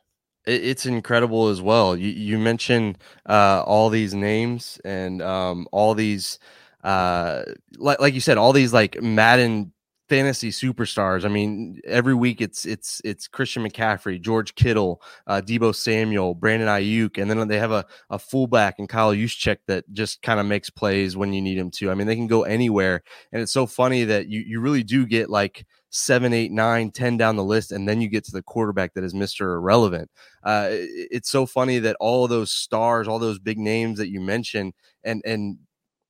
It, 0.48 0.66
it's 0.66 0.88
incredible 0.88 1.50
as 1.50 1.62
well. 1.62 1.96
You 1.98 2.10
you 2.10 2.40
mentioned 2.40 2.98
uh, 3.28 3.64
all 3.66 3.90
these 3.90 4.16
names 4.16 4.80
and 4.86 5.22
um, 5.22 5.68
all 5.72 5.96
these, 5.96 6.40
uh, 6.84 7.44
like 7.78 8.00
like 8.02 8.16
you 8.16 8.22
said, 8.22 8.38
all 8.40 8.54
these 8.54 8.74
like 8.74 9.02
Madden 9.02 9.74
fantasy 10.10 10.52
superstars. 10.52 11.26
I 11.26 11.28
mean, 11.28 11.80
every 11.86 12.14
week 12.16 12.42
it's 12.42 12.66
it's 12.66 13.02
it's 13.04 13.28
Christian 13.28 13.64
McCaffrey, 13.68 14.22
George 14.22 14.56
Kittle, 14.56 15.02
uh, 15.28 15.42
Deebo 15.46 15.76
Samuel, 15.76 16.34
Brandon 16.36 16.68
Aiyuk, 16.68 17.18
and 17.22 17.30
then 17.30 17.48
they 17.48 17.60
have 17.60 17.72
a 17.72 17.86
a 18.10 18.20
fullback 18.20 18.76
and 18.80 18.90
Kyle 18.90 19.14
Juszczyk 19.14 19.58
that 19.68 19.84
just 19.94 20.22
kind 20.22 20.40
of 20.40 20.46
makes 20.46 20.70
plays 20.70 21.18
when 21.18 21.34
you 21.34 21.42
need 21.42 21.58
him 21.58 21.72
to. 21.72 21.92
I 21.92 21.94
mean, 21.96 22.08
they 22.08 22.16
can 22.16 22.28
go 22.28 22.44
anywhere, 22.44 23.04
and 23.32 23.42
it's 23.42 23.52
so 23.54 23.66
funny 23.66 24.04
that 24.06 24.28
you 24.28 24.42
you 24.42 24.60
really 24.62 24.84
do 24.84 25.06
get 25.06 25.30
like 25.30 25.66
seven, 25.90 26.34
eight, 26.34 26.52
nine, 26.52 26.92
ten 26.92 27.18
down 27.18 27.36
the 27.36 27.44
list, 27.44 27.72
and 27.72 27.88
then 27.88 28.02
you 28.02 28.10
get 28.10 28.24
to 28.26 28.32
the 28.32 28.44
quarterback 28.44 28.94
that 28.94 29.04
is 29.04 29.14
Mister 29.14 29.54
Irrelevant. 29.56 30.10
Uh, 30.44 30.68
it- 30.72 31.08
it's 31.12 31.30
so 31.30 31.46
funny 31.46 31.80
that 31.80 31.96
all 32.00 32.28
those 32.28 32.52
stars, 32.52 33.08
all 33.08 33.20
those 33.20 33.40
big 33.40 33.58
names 33.58 33.98
that 33.98 34.10
you 34.10 34.20
mentioned, 34.22 34.74
and 35.04 35.22
and 35.26 35.58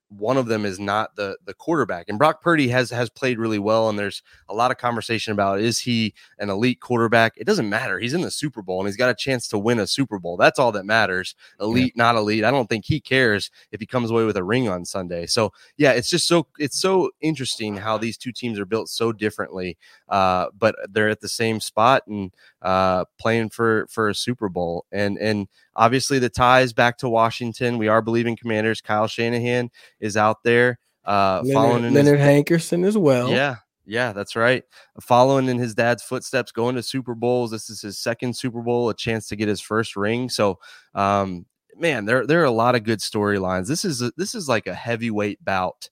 one 0.09 0.37
of 0.37 0.47
them 0.47 0.65
is 0.65 0.79
not 0.79 1.15
the 1.15 1.37
the 1.45 1.53
quarterback. 1.53 2.05
And 2.07 2.17
Brock 2.17 2.41
Purdy 2.41 2.69
has 2.69 2.89
has 2.91 3.09
played 3.09 3.39
really 3.39 3.59
well, 3.59 3.89
and 3.89 3.99
there's 3.99 4.23
a 4.49 4.53
lot 4.53 4.71
of 4.71 4.77
conversation 4.77 5.33
about 5.33 5.59
is 5.59 5.79
he 5.79 6.13
an 6.39 6.49
elite 6.49 6.79
quarterback? 6.79 7.33
It 7.37 7.45
doesn't 7.45 7.69
matter. 7.69 7.99
He's 7.99 8.13
in 8.13 8.21
the 8.21 8.31
Super 8.31 8.61
Bowl 8.61 8.79
and 8.79 8.87
he's 8.87 8.97
got 8.97 9.09
a 9.09 9.15
chance 9.15 9.47
to 9.49 9.57
win 9.57 9.79
a 9.79 9.87
Super 9.87 10.19
Bowl. 10.19 10.37
That's 10.37 10.59
all 10.59 10.71
that 10.73 10.85
matters. 10.85 11.35
Elite, 11.59 11.95
not 11.97 12.15
elite. 12.15 12.43
I 12.43 12.51
don't 12.51 12.67
think 12.67 12.85
he 12.85 12.99
cares 12.99 13.51
if 13.71 13.79
he 13.79 13.85
comes 13.85 14.11
away 14.11 14.23
with 14.23 14.37
a 14.37 14.43
ring 14.43 14.69
on 14.69 14.85
Sunday. 14.85 15.25
So 15.25 15.51
yeah, 15.77 15.91
it's 15.91 16.09
just 16.09 16.27
so 16.27 16.47
it's 16.57 16.79
so 16.79 17.11
interesting 17.21 17.75
how 17.75 17.97
these 17.97 18.17
two 18.17 18.31
teams 18.31 18.59
are 18.59 18.65
built 18.65 18.89
so 18.89 19.11
differently, 19.11 19.77
uh, 20.09 20.47
but 20.57 20.75
they're 20.89 21.09
at 21.09 21.21
the 21.21 21.29
same 21.29 21.59
spot 21.59 22.03
and 22.07 22.31
uh, 22.61 23.05
playing 23.19 23.49
for 23.49 23.87
for 23.89 24.09
a 24.09 24.15
Super 24.15 24.49
Bowl. 24.49 24.85
And 24.91 25.17
and 25.17 25.47
obviously 25.75 26.19
the 26.19 26.29
ties 26.29 26.73
back 26.73 26.97
to 26.99 27.09
Washington. 27.09 27.77
We 27.77 27.87
are 27.87 28.01
Bleav 28.01 28.25
in 28.25 28.35
Commanders. 28.35 28.81
Kyle 28.81 29.07
Shanahan 29.07 29.69
is 29.99 30.17
out 30.17 30.43
there 30.43 30.79
uh, 31.05 31.43
following 31.53 31.93
Leonard, 31.93 32.19
his- 32.19 32.27
Hankerson 32.27 32.85
as 32.85 32.97
well. 32.97 33.29
yeah, 33.29 33.57
yeah, 33.85 34.11
that's 34.11 34.35
right. 34.35 34.63
Following 34.99 35.47
in 35.47 35.57
his 35.57 35.73
dad's 35.73 36.03
footsteps, 36.03 36.51
going 36.51 36.75
to 36.75 36.83
Super 36.83 37.15
Bowls. 37.15 37.51
This 37.51 37.69
is 37.69 37.81
his 37.81 37.97
second 37.97 38.35
Super 38.35 38.61
Bowl, 38.61 38.89
a 38.89 38.93
chance 38.93 39.27
to 39.27 39.35
get 39.35 39.47
his 39.47 39.61
first 39.61 39.95
ring. 39.95 40.27
So, 40.27 40.59
um, 40.93 41.45
man, 41.77 42.05
there 42.05 42.25
there 42.27 42.41
are 42.41 42.45
a 42.45 42.51
lot 42.51 42.75
of 42.75 42.83
good 42.83 42.99
storylines. 42.99 43.67
This 43.67 43.85
is 43.85 44.01
a, 44.01 44.11
this 44.17 44.35
is 44.35 44.49
like 44.49 44.67
a 44.67 44.73
heavyweight 44.73 45.45
bout, 45.45 45.89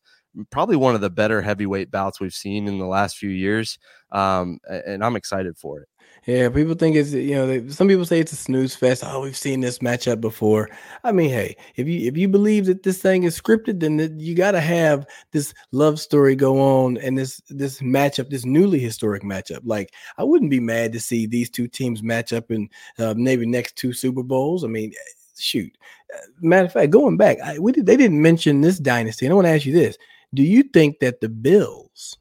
probably 0.49 0.75
one 0.75 0.95
of 0.95 1.01
the 1.01 1.09
better 1.09 1.41
heavyweight 1.41 1.91
bouts 1.91 2.19
we've 2.19 2.33
seen 2.33 2.67
in 2.67 2.77
the 2.77 2.85
last 2.85 3.17
few 3.17 3.29
years. 3.29 3.77
Um, 4.11 4.59
and 4.69 5.03
I'm 5.03 5.15
excited 5.15 5.57
for 5.57 5.81
it. 5.81 5.89
Yeah, 6.25 6.49
people 6.49 6.73
think 6.73 6.95
it's 6.95 7.11
you 7.11 7.35
know 7.35 7.45
they, 7.45 7.69
some 7.69 7.87
people 7.87 8.05
say 8.05 8.19
it's 8.19 8.31
a 8.31 8.35
snooze 8.35 8.75
fest. 8.75 9.03
Oh, 9.05 9.21
we've 9.21 9.37
seen 9.37 9.59
this 9.59 9.79
matchup 9.79 10.21
before. 10.21 10.69
I 11.03 11.11
mean, 11.11 11.29
hey, 11.29 11.55
if 11.75 11.87
you 11.87 12.07
if 12.07 12.17
you 12.17 12.27
believe 12.27 12.65
that 12.65 12.81
this 12.81 12.99
thing 12.99 13.23
is 13.23 13.39
scripted, 13.39 13.79
then 13.79 14.19
you 14.19 14.33
got 14.33 14.51
to 14.51 14.59
have 14.59 15.05
this 15.33 15.53
love 15.71 15.99
story 15.99 16.35
go 16.35 16.59
on 16.59 16.97
and 16.97 17.15
this 17.15 17.41
this 17.49 17.79
matchup, 17.79 18.31
this 18.31 18.43
newly 18.43 18.79
historic 18.79 19.21
matchup. 19.21 19.59
Like, 19.65 19.93
I 20.17 20.23
wouldn't 20.23 20.49
be 20.49 20.59
mad 20.59 20.93
to 20.93 20.99
see 20.99 21.27
these 21.27 21.49
two 21.51 21.67
teams 21.67 22.01
match 22.01 22.33
up 22.33 22.49
in 22.49 22.69
uh, 22.97 23.13
maybe 23.15 23.45
next 23.45 23.75
two 23.75 23.93
Super 23.93 24.23
Bowls. 24.23 24.63
I 24.63 24.67
mean, 24.67 24.93
shoot. 25.37 25.77
Uh, 26.11 26.21
Matter 26.41 26.65
of 26.65 26.73
fact, 26.73 26.89
going 26.89 27.17
back, 27.17 27.39
I, 27.39 27.59
we 27.59 27.71
did, 27.71 27.85
they 27.85 27.97
didn't 27.97 28.21
mention 28.21 28.61
this 28.61 28.79
dynasty, 28.79 29.27
and 29.27 29.33
I 29.33 29.35
want 29.35 29.45
to 29.45 29.51
ask 29.51 29.65
you 29.67 29.73
this: 29.73 29.95
Do 30.35 30.43
you 30.43 30.63
think 30.63 30.99
that 30.99 31.21
the 31.21 31.29
Bills? 31.29 32.17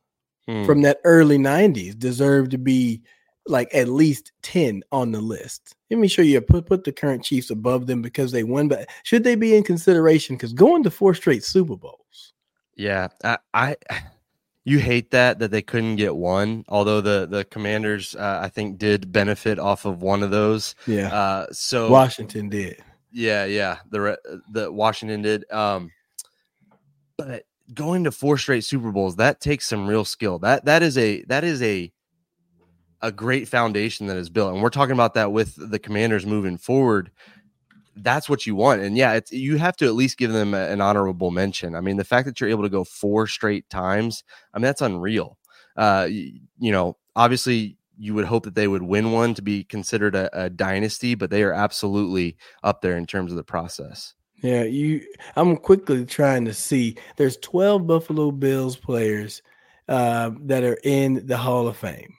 Hmm. 0.46 0.64
from 0.64 0.82
that 0.82 1.00
early 1.04 1.38
90s 1.38 1.98
deserve 1.98 2.50
to 2.50 2.58
be 2.58 3.00
like 3.46 3.74
at 3.74 3.88
least 3.88 4.32
10 4.42 4.82
on 4.92 5.10
the 5.10 5.20
list. 5.20 5.74
Let 5.90 6.00
me 6.00 6.08
show 6.08 6.20
you 6.20 6.40
put 6.42 6.66
put 6.66 6.84
the 6.84 6.92
current 6.92 7.24
Chiefs 7.24 7.48
above 7.50 7.86
them 7.86 8.02
because 8.02 8.30
they 8.30 8.44
won, 8.44 8.68
but 8.68 8.88
should 9.04 9.24
they 9.24 9.36
be 9.36 9.56
in 9.56 9.62
consideration? 9.62 10.36
Because 10.36 10.52
going 10.52 10.82
to 10.82 10.90
four 10.90 11.14
straight 11.14 11.44
Super 11.44 11.76
Bowls. 11.76 12.34
Yeah, 12.76 13.08
I, 13.22 13.38
I 13.54 13.76
you 14.64 14.78
hate 14.78 15.10
that 15.12 15.38
that 15.38 15.50
they 15.50 15.62
couldn't 15.62 15.96
get 15.96 16.14
one. 16.14 16.64
Although 16.68 17.00
the 17.00 17.26
the 17.26 17.44
Commanders, 17.46 18.14
uh, 18.14 18.40
I 18.42 18.48
think, 18.48 18.78
did 18.78 19.12
benefit 19.12 19.58
off 19.58 19.86
of 19.86 20.02
one 20.02 20.22
of 20.22 20.30
those. 20.30 20.74
Yeah. 20.86 21.14
Uh, 21.14 21.46
so 21.52 21.90
Washington 21.90 22.50
did. 22.50 22.82
Yeah, 23.12 23.44
yeah. 23.46 23.78
The 23.90 24.18
the 24.50 24.70
Washington 24.70 25.22
did. 25.22 25.50
Um, 25.50 25.90
but 27.16 27.44
going 27.72 28.04
to 28.04 28.10
four 28.10 28.36
straight 28.36 28.64
Super 28.64 28.92
Bowls 28.92 29.16
that 29.16 29.40
takes 29.40 29.68
some 29.68 29.86
real 29.86 30.04
skill. 30.04 30.38
That 30.38 30.64
that 30.66 30.82
is 30.82 30.98
a 30.98 31.22
that 31.24 31.44
is 31.44 31.62
a 31.62 31.92
a 33.00 33.12
great 33.12 33.48
foundation 33.48 34.06
that 34.06 34.16
is 34.16 34.30
built, 34.30 34.52
and 34.54 34.62
we're 34.62 34.70
talking 34.70 34.92
about 34.92 35.14
that 35.14 35.32
with 35.32 35.54
the 35.56 35.78
Commanders 35.78 36.26
moving 36.26 36.56
forward. 36.56 37.10
That's 37.96 38.28
what 38.28 38.46
you 38.46 38.54
want, 38.56 38.82
and 38.82 38.96
yeah, 38.96 39.12
it's 39.12 39.32
you 39.32 39.56
have 39.56 39.76
to 39.76 39.86
at 39.86 39.94
least 39.94 40.18
give 40.18 40.32
them 40.32 40.52
a- 40.52 40.68
an 40.68 40.80
honorable 40.80 41.30
mention. 41.30 41.74
I 41.74 41.80
mean, 41.80 41.96
the 41.96 42.04
fact 42.04 42.26
that 42.26 42.40
you're 42.40 42.50
able 42.50 42.64
to 42.64 42.68
go 42.68 42.84
four 42.84 43.26
straight 43.26 43.68
times, 43.70 44.24
I 44.52 44.58
mean, 44.58 44.64
that's 44.64 44.82
unreal. 44.82 45.38
Uh, 45.76 46.08
you, 46.10 46.40
you 46.58 46.72
know, 46.72 46.96
obviously 47.16 47.78
you 47.96 48.14
would 48.14 48.24
hope 48.24 48.44
that 48.44 48.54
they 48.54 48.68
would 48.68 48.82
win 48.82 49.12
one 49.12 49.34
to 49.34 49.42
be 49.42 49.64
considered 49.64 50.14
a, 50.14 50.28
a 50.44 50.50
dynasty, 50.50 51.14
but 51.14 51.30
they 51.30 51.42
are 51.42 51.52
absolutely 51.52 52.36
up 52.62 52.80
there 52.80 52.96
in 52.96 53.06
terms 53.06 53.30
of 53.30 53.36
the 53.36 53.44
process. 53.44 54.14
Yeah, 54.44 54.64
you 54.64 55.00
I'm 55.36 55.56
quickly 55.56 56.04
trying 56.04 56.44
to 56.44 56.52
see 56.52 56.96
there's 57.16 57.38
12 57.38 57.86
Buffalo 57.86 58.30
Bills 58.30 58.76
players 58.76 59.40
uh, 59.88 60.32
that 60.42 60.62
are 60.62 60.78
in 60.84 61.26
the 61.26 61.38
Hall 61.38 61.66
of 61.66 61.78
Fame. 61.78 62.12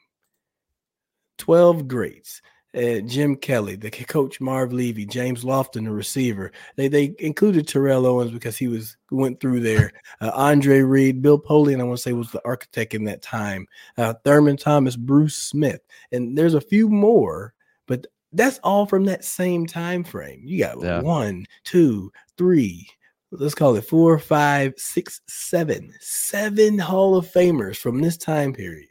12 1.38 1.88
greats. 1.88 2.42
Uh, 2.76 3.00
Jim 3.02 3.36
Kelly, 3.36 3.76
the 3.76 3.92
coach 3.92 4.42
Marv 4.42 4.74
Levy, 4.74 5.06
James 5.06 5.44
Lofton, 5.44 5.86
the 5.86 5.92
receiver. 5.92 6.52
They 6.76 6.88
they 6.88 7.14
included 7.20 7.68
Terrell 7.68 8.08
Owens 8.08 8.32
because 8.32 8.58
he 8.58 8.68
was 8.68 8.98
went 9.12 9.40
through 9.40 9.60
there. 9.60 9.92
Uh, 10.22 10.32
Andre 10.34 10.80
Reed, 10.80 11.22
Bill 11.22 11.40
Polian, 11.40 11.82
I 11.82 11.84
want 11.84 11.98
to 11.98 12.02
say 12.02 12.14
was 12.14 12.32
the 12.32 12.42
architect 12.46 12.94
in 12.94 13.04
that 13.04 13.22
time. 13.22 13.68
Uh, 13.98 14.14
Thurman 14.24 14.56
Thomas, 14.56 14.96
Bruce 14.96 15.36
Smith, 15.36 15.82
and 16.14 16.38
there's 16.38 16.54
a 16.54 16.62
few 16.62 16.88
more, 16.90 17.54
but 17.86 18.08
that's 18.36 18.60
all 18.64 18.86
from 18.86 19.06
that 19.06 19.24
same 19.24 19.66
time 19.66 20.04
frame. 20.04 20.42
You 20.44 20.60
got 20.60 20.82
Yeah. 20.82 21.02
one, 21.02 21.46
two, 21.64 22.12
three. 22.38 22.88
Let's 23.32 23.56
call 23.56 23.76
it 23.76 23.86
four, 23.86 24.18
five, 24.20 24.74
six, 24.78 25.22
seven, 25.28 25.94
seven 26.00 26.78
Hall 26.78 27.16
of 27.16 27.28
Famers 27.28 27.78
from 27.78 28.02
this 28.02 28.18
time 28.18 28.54
period. 28.54 28.90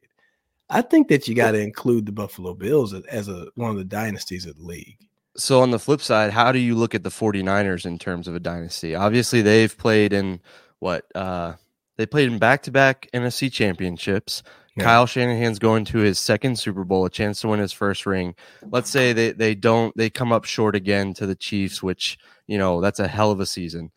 I 0.70 0.82
think 0.82 1.08
that 1.08 1.28
you 1.28 1.34
got 1.34 1.52
to 1.52 1.60
include 1.60 2.06
the 2.06 2.12
Buffalo 2.12 2.54
Bills 2.54 2.92
as, 2.92 3.04
as 3.04 3.28
a 3.28 3.46
one 3.54 3.70
of 3.70 3.76
the 3.76 3.84
dynasties 3.84 4.46
of 4.46 4.56
the 4.56 4.64
league. 4.64 4.98
So 5.36 5.60
on 5.60 5.70
the 5.70 5.78
flip 5.78 6.00
side, 6.00 6.30
how 6.32 6.52
do 6.52 6.58
you 6.58 6.74
look 6.74 6.94
at 6.94 7.02
the 7.02 7.10
49ers 7.10 7.86
in 7.86 7.98
terms 7.98 8.28
of 8.28 8.34
a 8.34 8.40
dynasty? 8.40 8.94
Obviously, 8.94 9.42
they've 9.42 9.76
played 9.76 10.12
in 10.12 10.40
what 10.80 11.04
uh 11.14 11.54
they 11.96 12.06
played 12.06 12.30
in 12.30 12.38
back-to-back 12.38 13.08
NFC 13.14 13.52
championships. 13.52 14.42
Yeah. 14.76 14.84
Kyle 14.84 15.06
Shanahan's 15.06 15.58
going 15.60 15.84
to 15.86 15.98
his 15.98 16.18
second 16.18 16.58
Super 16.58 16.84
Bowl, 16.84 17.04
a 17.04 17.10
chance 17.10 17.40
to 17.42 17.48
win 17.48 17.60
his 17.60 17.72
first 17.72 18.06
ring. 18.06 18.34
Let's 18.70 18.90
say 18.90 19.12
they 19.12 19.32
they 19.32 19.54
don't 19.54 19.96
they 19.96 20.10
come 20.10 20.32
up 20.32 20.44
short 20.44 20.74
again 20.74 21.14
to 21.14 21.26
the 21.26 21.36
Chiefs, 21.36 21.82
which, 21.82 22.18
you 22.48 22.58
know, 22.58 22.80
that's 22.80 22.98
a 23.00 23.08
hell 23.08 23.30
of 23.30 23.40
a 23.40 23.46
season. 23.46 23.92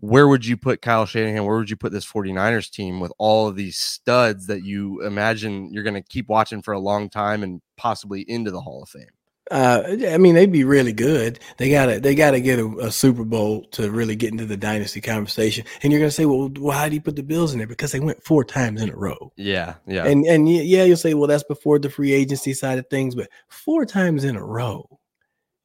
where 0.00 0.28
would 0.28 0.46
you 0.46 0.56
put 0.56 0.82
Kyle 0.82 1.06
Shanahan? 1.06 1.44
Where 1.44 1.56
would 1.58 1.70
you 1.70 1.76
put 1.76 1.92
this 1.92 2.06
49ers 2.06 2.70
team 2.70 3.00
with 3.00 3.12
all 3.18 3.48
of 3.48 3.56
these 3.56 3.76
studs 3.78 4.46
that 4.46 4.62
you 4.64 5.02
imagine 5.02 5.72
you're 5.72 5.82
going 5.82 5.94
to 5.94 6.02
keep 6.02 6.28
watching 6.28 6.62
for 6.62 6.72
a 6.74 6.78
long 6.78 7.10
time 7.10 7.42
and 7.42 7.60
possibly 7.76 8.22
into 8.22 8.50
the 8.50 8.60
Hall 8.60 8.82
of 8.82 8.88
Fame? 8.88 9.06
Uh, 9.50 9.82
I 10.08 10.16
mean, 10.16 10.34
they'd 10.34 10.50
be 10.50 10.64
really 10.64 10.92
good. 10.92 11.38
They 11.58 11.68
gotta, 11.68 12.00
they 12.00 12.14
gotta 12.14 12.40
get 12.40 12.58
a, 12.58 12.66
a, 12.78 12.90
Super 12.90 13.24
Bowl 13.24 13.64
to 13.72 13.90
really 13.90 14.16
get 14.16 14.32
into 14.32 14.46
the 14.46 14.56
dynasty 14.56 15.02
conversation. 15.02 15.66
And 15.82 15.92
you're 15.92 16.00
gonna 16.00 16.10
say, 16.10 16.24
well, 16.24 16.48
why 16.58 16.88
do 16.88 16.94
you 16.94 17.02
put 17.02 17.16
the 17.16 17.22
Bills 17.22 17.52
in 17.52 17.58
there? 17.58 17.66
Because 17.66 17.92
they 17.92 18.00
went 18.00 18.24
four 18.24 18.42
times 18.42 18.80
in 18.80 18.88
a 18.88 18.96
row. 18.96 19.32
Yeah, 19.36 19.74
yeah. 19.86 20.06
And 20.06 20.24
and 20.24 20.48
yeah, 20.48 20.84
you'll 20.84 20.96
say, 20.96 21.12
well, 21.12 21.28
that's 21.28 21.44
before 21.44 21.78
the 21.78 21.90
free 21.90 22.12
agency 22.12 22.54
side 22.54 22.78
of 22.78 22.86
things, 22.88 23.14
but 23.14 23.28
four 23.48 23.84
times 23.84 24.24
in 24.24 24.34
a 24.34 24.44
row, 24.44 24.98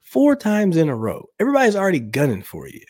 four 0.02 0.36
times 0.36 0.76
in 0.76 0.90
a 0.90 0.96
row, 0.96 1.30
everybody's 1.40 1.78
already 1.78 2.02
gunning 2.02 2.44
for 2.44 2.68
you 2.68 2.84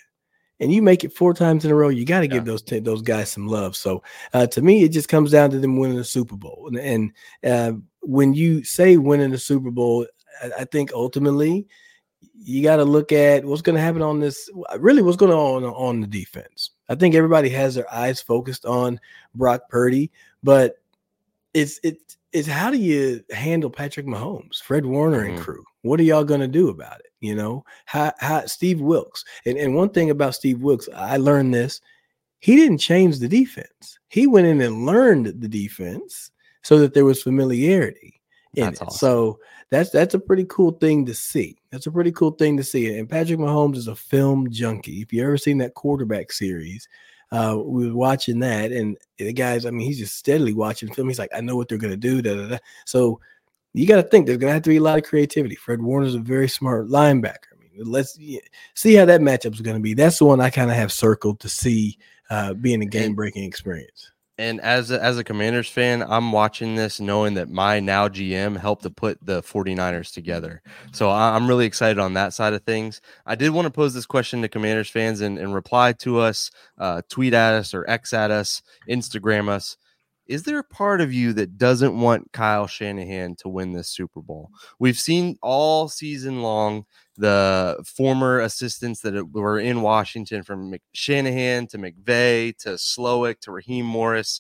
and 0.60 0.74
you 0.74 0.82
make 0.82 1.04
it 1.04 1.14
four 1.14 1.34
times 1.34 1.66
in 1.66 1.72
a 1.72 1.76
row, 1.76 1.90
you 1.90 2.06
got 2.06 2.20
to 2.20 2.26
yeah. 2.26 2.34
give 2.34 2.46
those 2.46 2.62
t- 2.62 2.80
those 2.80 3.02
guys 3.02 3.32
some 3.32 3.48
love. 3.48 3.76
So 3.76 4.04
uh, 4.34 4.48
to 4.48 4.62
me, 4.62 4.84
it 4.84 4.90
just 4.90 5.10
comes 5.10 5.32
down 5.32 5.52
to 5.52 5.60
them 5.60 5.78
winning 5.78 5.98
the 5.98 6.04
Super 6.04 6.36
Bowl. 6.36 6.68
And, 6.68 6.78
and 6.78 7.12
uh, 7.44 7.80
when 8.02 8.34
you 8.34 8.64
say 8.64 8.98
winning 8.98 9.32
the 9.32 9.38
Super 9.38 9.72
Bowl, 9.72 10.06
I, 10.60 10.66
think 10.66 10.92
ultimately 10.94 11.68
you 12.38 12.64
got 12.64 12.78
to 12.78 12.86
look 12.86 13.12
at 13.12 13.46
what's 13.46 13.62
going 13.62 13.76
to 13.76 13.82
happen 13.82 14.02
on 14.02 14.20
this. 14.20 14.50
Really, 14.78 15.02
what's 15.02 15.18
going 15.18 15.32
on 15.32 15.64
on 15.64 16.02
the 16.02 16.08
defense. 16.08 16.72
I 16.90 16.96
think 16.96 17.16
everybody 17.16 17.50
has 17.50 17.76
their 17.76 17.92
eyes 17.94 18.22
focused 18.22 18.66
on 18.66 19.00
Brock 19.36 19.70
Purdy, 19.70 20.12
but 20.44 20.76
it's 21.54 21.80
it's 21.84 22.18
it's 22.32 22.48
how 22.48 22.70
do 22.72 22.78
you 22.78 23.24
handle 23.32 23.70
Patrick 23.70 24.06
Mahomes, 24.06 24.62
Fred 24.62 24.86
Warner, 24.86 25.24
mm-hmm. 25.24 25.36
and 25.36 25.44
crew? 25.44 25.64
What 25.82 26.00
are 26.00 26.04
y'all 26.04 26.24
going 26.24 26.42
to 26.42 26.48
do 26.48 26.70
about 26.70 27.00
it? 27.00 27.12
You 27.22 27.36
know, 27.36 27.66
how, 27.86 28.14
how 28.20 28.46
Steve 28.46 28.82
Wilks. 28.82 29.26
And, 29.46 29.58
and 29.58 29.76
one 29.76 29.90
thing 29.90 30.10
about 30.10 30.36
Steve 30.36 30.62
Wilks, 30.62 30.88
I 30.96 31.18
learned 31.18 31.54
this. 31.54 31.82
He 32.40 32.56
didn't 32.56 32.78
change 32.78 33.20
the 33.20 33.28
defense. 33.28 34.00
He 34.08 34.28
went 34.28 34.48
in 34.48 34.62
and 34.62 34.86
learned 34.86 35.42
the 35.42 35.48
defense 35.48 36.32
so 36.62 36.80
that 36.80 36.94
there 36.94 37.06
was 37.06 37.24
familiarity 37.24 38.19
that's. 38.54 38.82
Awesome. 38.82 38.98
So 38.98 39.40
that's 39.70 39.90
that's 39.90 40.14
a 40.14 40.20
pretty 40.20 40.46
cool 40.46 40.72
thing 40.72 41.06
to 41.06 41.14
see. 41.14 41.58
That's 41.72 41.88
a 41.88 41.92
pretty 41.92 42.12
cool 42.12 42.32
thing 42.32 42.58
to 42.58 42.64
see. 42.64 42.98
And 42.98 43.10
Patrick 43.10 43.40
Mahomes 43.40 43.78
is 43.78 43.88
a 43.88 43.96
film 43.96 44.50
junkie. 44.50 45.02
If 45.02 45.14
you 45.14 45.24
ever 45.24 45.38
seen 45.38 45.60
that 45.60 45.76
quarterback 45.76 46.32
series, 46.32 46.88
uh, 47.32 47.58
we 47.64 47.88
were 47.88 47.96
watching 47.96 48.40
that, 48.40 48.72
and 48.72 48.98
the 49.18 49.34
guys, 49.34 49.66
I 49.66 49.72
mean, 49.72 49.86
he's 49.86 50.00
just 50.00 50.16
steadily 50.16 50.54
watching 50.54 50.92
film. 50.94 51.08
He's 51.08 51.20
like, 51.20 51.32
I 51.36 51.42
know 51.42 51.56
what 51.56 51.70
they're 51.70 51.78
gonna 51.78 51.98
do. 51.98 52.22
Da, 52.22 52.36
da, 52.36 52.48
da. 52.48 52.58
So 52.86 53.20
you 53.74 53.86
got 53.86 53.98
to 53.98 54.04
think 54.04 54.26
there's 54.26 54.38
going 54.38 54.50
to 54.50 54.54
have 54.54 54.64
to 54.64 54.70
be 54.70 54.78
a 54.78 54.82
lot 54.82 54.98
of 54.98 55.04
creativity. 55.04 55.56
Fred 55.56 55.82
Warner's 55.82 56.16
a 56.16 56.20
very 56.20 56.50
smart 56.50 56.88
linebacker. 56.88 57.54
I 57.54 57.78
mean, 57.78 57.92
let's 57.92 58.18
see 58.74 58.94
how 58.96 59.06
that 59.06 59.22
matchup 59.22 59.54
is 59.54 59.62
going 59.62 59.78
to 59.78 59.82
be. 59.82 59.94
That's 59.94 60.18
the 60.18 60.26
one 60.26 60.42
I 60.42 60.50
kind 60.50 60.72
of 60.72 60.76
have 60.76 60.92
circled 60.92 61.40
to 61.42 61.50
see 61.50 61.98
uh, 62.30 62.54
being 62.56 62.82
a 62.82 62.86
game 62.86 63.14
breaking 63.14 63.44
experience. 63.44 64.12
And 64.40 64.62
as 64.62 64.90
a, 64.90 65.04
as 65.04 65.18
a 65.18 65.24
Commanders 65.26 65.68
fan, 65.68 66.02
I'm 66.02 66.32
watching 66.32 66.76
this 66.76 67.02
knowing 67.02 67.34
that 67.34 67.50
my 67.50 67.82
now 67.82 68.08
GM 68.08 68.56
helped 68.56 68.84
to 68.84 68.90
put 68.90 69.18
the 69.22 69.42
49ers 69.42 70.14
together. 70.14 70.62
So 70.94 71.10
I'm 71.10 71.46
really 71.46 71.66
excited 71.66 72.00
on 72.00 72.14
that 72.14 72.34
side 72.34 72.54
of 72.54 72.64
things. 72.64 73.02
I 73.26 73.36
did 73.36 73.50
want 73.50 73.66
to 73.66 73.70
pose 73.70 73.94
this 73.94 74.06
question 74.06 74.42
to 74.42 74.48
Commanders 74.48 74.90
fans 74.90 75.20
and, 75.20 75.38
and 75.38 75.54
reply 75.54 75.92
to 75.92 76.20
us, 76.20 76.52
uh, 76.78 77.02
tweet 77.10 77.34
at 77.34 77.54
us 77.54 77.74
or 77.74 77.84
X 77.90 78.14
at 78.14 78.32
us, 78.32 78.62
Instagram 78.90 79.50
us 79.50 79.76
is 80.30 80.44
there 80.44 80.60
a 80.60 80.64
part 80.64 81.02
of 81.02 81.12
you 81.12 81.34
that 81.34 81.58
doesn't 81.58 82.00
want 82.00 82.32
Kyle 82.34 82.68
Shanahan 82.68 83.36
to 83.38 83.50
win 83.50 83.74
this 83.74 83.90
Super 83.90 84.22
Bowl? 84.22 84.52
We've 84.78 84.98
seen 84.98 85.38
all 85.42 85.90
season 85.90 86.44
long 86.44 86.86
the 87.18 87.84
former 87.84 88.40
assistants 88.40 89.02
that 89.02 89.32
were 89.34 89.60
in 89.60 89.82
Washington 89.82 90.44
from 90.44 90.76
Shanahan 90.94 91.66
to 91.68 91.80
McVay 91.80 92.56
to 92.60 92.70
Slowik 92.70 93.40
to 93.42 93.52
Raheem 93.52 93.88
Morris. 93.88 94.40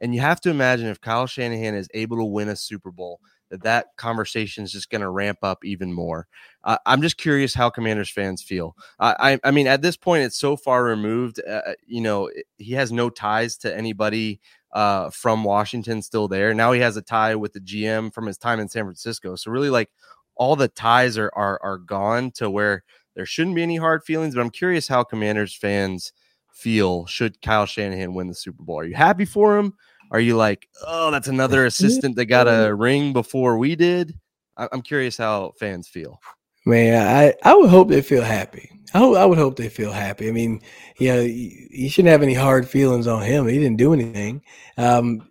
And 0.00 0.12
you 0.12 0.20
have 0.20 0.40
to 0.40 0.50
imagine 0.50 0.88
if 0.88 1.00
Kyle 1.00 1.28
Shanahan 1.28 1.74
is 1.74 1.88
able 1.94 2.16
to 2.16 2.24
win 2.24 2.48
a 2.48 2.56
Super 2.56 2.90
Bowl, 2.90 3.20
that 3.50 3.62
that 3.62 3.96
conversation 3.96 4.64
is 4.64 4.72
just 4.72 4.90
going 4.90 5.00
to 5.00 5.08
ramp 5.08 5.38
up 5.42 5.64
even 5.64 5.92
more. 5.92 6.26
Uh, 6.64 6.78
I'm 6.84 7.00
just 7.00 7.16
curious 7.16 7.54
how 7.54 7.70
Commanders 7.70 8.10
fans 8.10 8.42
feel. 8.42 8.76
I, 9.00 9.38
I 9.42 9.50
mean, 9.50 9.66
at 9.66 9.82
this 9.82 9.96
point, 9.96 10.24
it's 10.24 10.36
so 10.36 10.56
far 10.56 10.84
removed. 10.84 11.40
Uh, 11.48 11.72
you 11.86 12.00
know, 12.00 12.30
he 12.58 12.72
has 12.74 12.92
no 12.92 13.08
ties 13.08 13.56
to 13.58 13.74
anybody 13.74 14.40
uh, 14.72 15.10
from 15.10 15.44
Washington 15.44 16.02
still 16.02 16.28
there. 16.28 16.54
Now 16.54 16.72
he 16.72 16.80
has 16.80 16.96
a 16.96 17.02
tie 17.02 17.34
with 17.34 17.52
the 17.52 17.60
GM 17.60 18.12
from 18.12 18.26
his 18.26 18.38
time 18.38 18.60
in 18.60 18.68
San 18.68 18.84
Francisco. 18.84 19.36
So 19.36 19.50
really, 19.50 19.70
like 19.70 19.90
all 20.36 20.56
the 20.56 20.68
ties 20.68 21.18
are 21.18 21.30
are 21.34 21.60
are 21.62 21.78
gone 21.78 22.30
to 22.32 22.50
where 22.50 22.84
there 23.14 23.26
shouldn't 23.26 23.56
be 23.56 23.62
any 23.62 23.76
hard 23.76 24.04
feelings. 24.04 24.34
But 24.34 24.42
I'm 24.42 24.50
curious 24.50 24.88
how 24.88 25.04
Commanders 25.04 25.54
fans 25.54 26.12
feel 26.52 27.06
should 27.06 27.40
Kyle 27.40 27.66
Shanahan 27.66 28.14
win 28.14 28.28
the 28.28 28.34
Super 28.34 28.62
Bowl. 28.62 28.80
Are 28.80 28.84
you 28.84 28.94
happy 28.94 29.24
for 29.24 29.58
him? 29.58 29.74
Are 30.10 30.20
you 30.20 30.36
like, 30.36 30.68
oh, 30.86 31.10
that's 31.10 31.28
another 31.28 31.66
assistant 31.66 32.16
that 32.16 32.26
got 32.26 32.46
a 32.46 32.74
ring 32.74 33.12
before 33.12 33.58
we 33.58 33.76
did? 33.76 34.18
I'm 34.56 34.82
curious 34.82 35.16
how 35.16 35.52
fans 35.58 35.86
feel. 35.86 36.20
Man, 36.68 37.00
I, 37.02 37.32
I 37.42 37.56
would 37.56 37.70
hope 37.70 37.88
they 37.88 38.02
feel 38.02 38.22
happy. 38.22 38.70
I, 38.92 39.02
I 39.02 39.24
would 39.24 39.38
hope 39.38 39.56
they 39.56 39.70
feel 39.70 39.90
happy. 39.90 40.28
I 40.28 40.32
mean, 40.32 40.60
yeah, 40.98 41.20
you, 41.20 41.66
you 41.70 41.88
shouldn't 41.88 42.12
have 42.12 42.22
any 42.22 42.34
hard 42.34 42.68
feelings 42.68 43.06
on 43.06 43.22
him. 43.22 43.48
He 43.48 43.58
didn't 43.58 43.78
do 43.78 43.94
anything. 43.94 44.42
Um, 44.76 45.30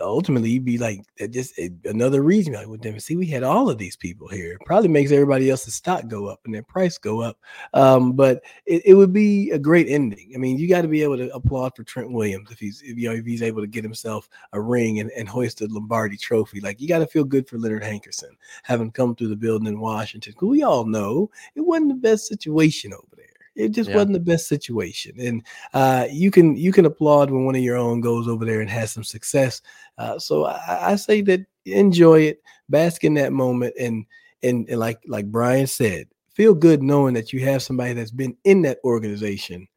ultimately 0.00 0.50
you'd 0.50 0.64
be 0.64 0.78
like 0.78 1.00
just 1.30 1.58
another 1.84 2.22
reason 2.22 2.54
like 2.54 2.66
with 2.66 2.82
them 2.82 2.98
see 2.98 3.16
we 3.16 3.26
had 3.26 3.42
all 3.42 3.70
of 3.70 3.78
these 3.78 3.96
people 3.96 4.28
here. 4.28 4.58
Probably 4.66 4.88
makes 4.88 5.12
everybody 5.12 5.50
else's 5.50 5.74
stock 5.74 6.08
go 6.08 6.26
up 6.26 6.40
and 6.44 6.54
their 6.54 6.62
price 6.62 6.98
go 6.98 7.20
up 7.20 7.38
um, 7.74 8.12
but 8.12 8.42
it, 8.66 8.82
it, 8.84 8.94
would 8.94 9.12
be 9.12 9.50
a 9.50 9.58
great 9.58 9.88
ending. 9.88 10.32
I 10.34 10.38
mean 10.38 10.58
you 10.58 10.68
got 10.68 10.82
to 10.82 10.88
be 10.88 11.02
able 11.02 11.16
to 11.18 11.32
applaud 11.34 11.76
for 11.76 11.84
trent 11.84 12.10
williams 12.12 12.50
if 12.50 12.58
he's 12.58 12.82
if, 12.82 12.98
you 12.98 13.08
know 13.08 13.14
if 13.14 13.24
he's 13.24 13.42
able 13.42 13.60
to 13.60 13.68
get 13.68 13.84
himself 13.84 14.28
a 14.52 14.60
ring 14.60 15.00
and, 15.00 15.10
and 15.12 15.28
hoist 15.28 15.60
a 15.60 15.66
lombardi 15.66 16.16
trophy. 16.16 16.60
Like 16.60 16.80
you 16.80 16.88
got 16.88 16.98
to 16.98 17.06
feel 17.06 17.24
good 17.24 17.48
for 17.48 17.58
leonard 17.58 17.82
hankerson 17.82 18.30
having 18.62 18.90
come 18.90 19.14
through 19.14 19.28
the 19.28 19.36
building 19.36 19.68
in 19.68 19.80
washington 19.80 20.34
we 20.40 20.62
all 20.62 20.84
know 20.84 21.30
it 21.54 21.60
wasn't 21.60 21.88
the 21.88 21.94
best 21.94 22.26
situation 22.26 22.92
over 22.92 23.16
there 23.16 23.19
it 23.64 23.70
just 23.70 23.90
yeah. 23.90 23.96
wasn't 23.96 24.14
the 24.14 24.20
best 24.20 24.48
situation, 24.48 25.14
and 25.18 25.42
uh, 25.74 26.06
you 26.10 26.30
can 26.30 26.56
you 26.56 26.72
can 26.72 26.86
applaud 26.86 27.30
when 27.30 27.44
one 27.44 27.56
of 27.56 27.62
your 27.62 27.76
own 27.76 28.00
goes 28.00 28.28
over 28.28 28.44
there 28.44 28.60
and 28.60 28.70
has 28.70 28.92
some 28.92 29.04
success. 29.04 29.62
Uh, 29.98 30.18
so 30.18 30.46
I, 30.46 30.92
I, 30.92 30.96
say 30.96 31.20
that 31.22 31.40
enjoy 31.64 32.20
it, 32.22 32.42
bask 32.68 33.04
in 33.04 33.14
that 33.14 33.32
moment, 33.32 33.74
and, 33.78 34.06
and 34.42 34.68
and 34.68 34.78
like 34.78 35.00
like 35.06 35.26
Brian 35.26 35.66
said, 35.66 36.08
feel 36.34 36.54
good 36.54 36.82
knowing 36.82 37.14
that 37.14 37.32
you 37.32 37.40
have 37.44 37.62
somebody 37.62 37.92
that's 37.92 38.10
been 38.10 38.36
in 38.44 38.62
that 38.62 38.78
organization 38.84 39.68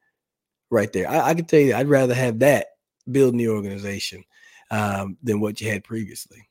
right 0.70 0.92
there. 0.92 1.08
I, 1.08 1.30
I 1.30 1.34
can 1.34 1.44
tell 1.44 1.60
you, 1.60 1.74
I'd 1.74 1.88
rather 1.88 2.14
have 2.14 2.38
that 2.40 2.68
building 3.10 3.38
the 3.38 3.48
organization 3.48 4.24
um, 4.70 5.16
than 5.22 5.40
what 5.40 5.60
you 5.60 5.70
had 5.70 5.84
previously. 5.84 6.48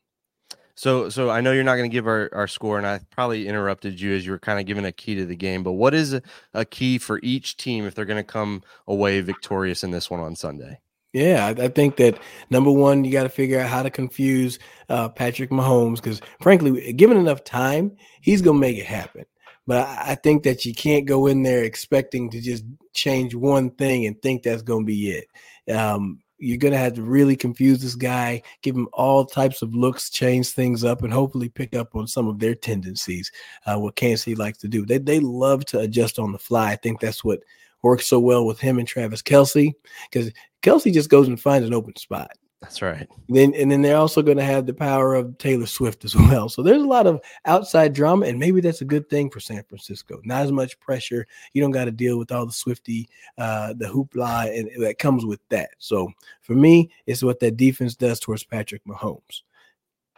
So, 0.75 1.09
so 1.09 1.29
I 1.29 1.41
know 1.41 1.51
you're 1.51 1.63
not 1.63 1.75
going 1.75 1.89
to 1.89 1.93
give 1.93 2.07
our, 2.07 2.29
our 2.33 2.47
score, 2.47 2.77
and 2.77 2.87
I 2.87 2.99
probably 3.11 3.47
interrupted 3.47 3.99
you 3.99 4.15
as 4.15 4.25
you 4.25 4.31
were 4.31 4.39
kind 4.39 4.59
of 4.59 4.65
giving 4.65 4.85
a 4.85 4.91
key 4.91 5.15
to 5.15 5.25
the 5.25 5.35
game. 5.35 5.61
But 5.61 5.73
what 5.73 5.93
is 5.93 6.13
a, 6.13 6.21
a 6.53 6.65
key 6.65 6.97
for 6.97 7.19
each 7.21 7.57
team 7.57 7.85
if 7.85 7.93
they're 7.93 8.05
going 8.05 8.17
to 8.17 8.23
come 8.23 8.63
away 8.87 9.21
victorious 9.21 9.83
in 9.83 9.91
this 9.91 10.09
one 10.09 10.19
on 10.19 10.35
Sunday? 10.35 10.79
Yeah, 11.13 11.45
I, 11.45 11.65
I 11.65 11.67
think 11.67 11.97
that 11.97 12.17
number 12.49 12.71
one, 12.71 13.03
you 13.05 13.11
got 13.11 13.23
to 13.23 13.29
figure 13.29 13.59
out 13.59 13.69
how 13.69 13.83
to 13.83 13.91
confuse 13.91 14.57
uh, 14.89 15.09
Patrick 15.09 15.51
Mahomes 15.51 15.97
because, 15.97 16.21
frankly, 16.41 16.91
given 16.93 17.17
enough 17.17 17.43
time, 17.43 17.95
he's 18.21 18.41
going 18.41 18.57
to 18.57 18.61
make 18.61 18.77
it 18.77 18.87
happen. 18.87 19.25
But 19.67 19.87
I, 19.87 20.11
I 20.11 20.15
think 20.15 20.41
that 20.43 20.65
you 20.65 20.73
can't 20.73 21.05
go 21.05 21.27
in 21.27 21.43
there 21.43 21.63
expecting 21.63 22.31
to 22.31 22.41
just 22.41 22.65
change 22.93 23.35
one 23.35 23.69
thing 23.69 24.07
and 24.07 24.19
think 24.21 24.41
that's 24.41 24.63
going 24.63 24.83
to 24.83 24.87
be 24.87 25.11
it. 25.11 25.71
Um, 25.71 26.19
you're 26.43 26.57
going 26.57 26.73
to 26.73 26.77
have 26.77 26.93
to 26.93 27.01
really 27.01 27.35
confuse 27.35 27.81
this 27.81 27.95
guy, 27.95 28.41
give 28.61 28.75
him 28.75 28.87
all 28.93 29.25
types 29.25 29.61
of 29.61 29.73
looks, 29.73 30.09
change 30.09 30.49
things 30.49 30.83
up, 30.83 31.03
and 31.03 31.13
hopefully 31.13 31.49
pick 31.49 31.75
up 31.75 31.95
on 31.95 32.07
some 32.07 32.27
of 32.27 32.39
their 32.39 32.55
tendencies. 32.55 33.31
Uh, 33.65 33.79
what 33.79 33.95
Kansas 33.95 34.23
City 34.23 34.35
likes 34.35 34.57
to 34.59 34.67
do. 34.67 34.85
They 34.85 34.97
they 34.97 35.19
love 35.19 35.65
to 35.67 35.79
adjust 35.79 36.19
on 36.19 36.31
the 36.31 36.39
fly. 36.39 36.71
I 36.71 36.75
think 36.75 36.99
that's 36.99 37.23
what 37.23 37.39
works 37.81 38.07
so 38.07 38.19
well 38.19 38.45
with 38.45 38.59
him 38.59 38.79
and 38.79 38.87
Travis 38.87 39.21
Kelce 39.21 39.73
because 40.11 40.31
Kelce 40.61 40.93
just 40.93 41.09
goes 41.09 41.27
and 41.27 41.39
finds 41.39 41.67
an 41.67 41.73
open 41.73 41.95
spot. 41.95 42.31
That's 42.63 42.81
right. 42.81 43.09
Then 43.27 43.53
and 43.55 43.69
then 43.69 43.81
they're 43.81 43.97
also 43.97 44.21
going 44.21 44.37
to 44.37 44.43
have 44.43 44.65
the 44.65 44.73
power 44.73 45.15
of 45.15 45.37
Taylor 45.37 45.65
Swift 45.65 46.05
as 46.05 46.15
well. 46.29 46.47
So 46.47 46.63
there's 46.63 46.81
a 46.81 46.87
lot 46.87 47.07
of 47.07 47.21
outside 47.43 47.93
drama, 47.93 48.25
and 48.25 48.39
maybe 48.39 48.61
that's 48.61 48.79
a 48.79 48.85
good 48.85 49.09
thing 49.09 49.29
for 49.29 49.41
San 49.41 49.63
Francisco. 49.63 50.21
Not 50.23 50.43
as 50.43 50.51
much 50.53 50.79
pressure. 50.79 51.27
You 51.51 51.61
don't 51.61 51.71
got 51.71 51.85
to 51.85 51.91
deal 51.91 52.17
with 52.17 52.31
all 52.31 52.45
the 52.45 52.53
Swifty, 52.53 53.09
uh, 53.37 53.73
the 53.73 53.85
hoopla, 53.85 54.57
and 54.57 54.81
that 54.81 54.97
comes 54.97 55.25
with 55.25 55.41
that. 55.49 55.71
So 55.77 56.09
for 56.41 56.53
me, 56.53 56.89
it's 57.05 57.21
what 57.21 57.41
that 57.41 57.57
defense 57.57 57.95
does 57.95 58.21
towards 58.21 58.45
Patrick 58.45 58.85
Mahomes. 58.85 59.41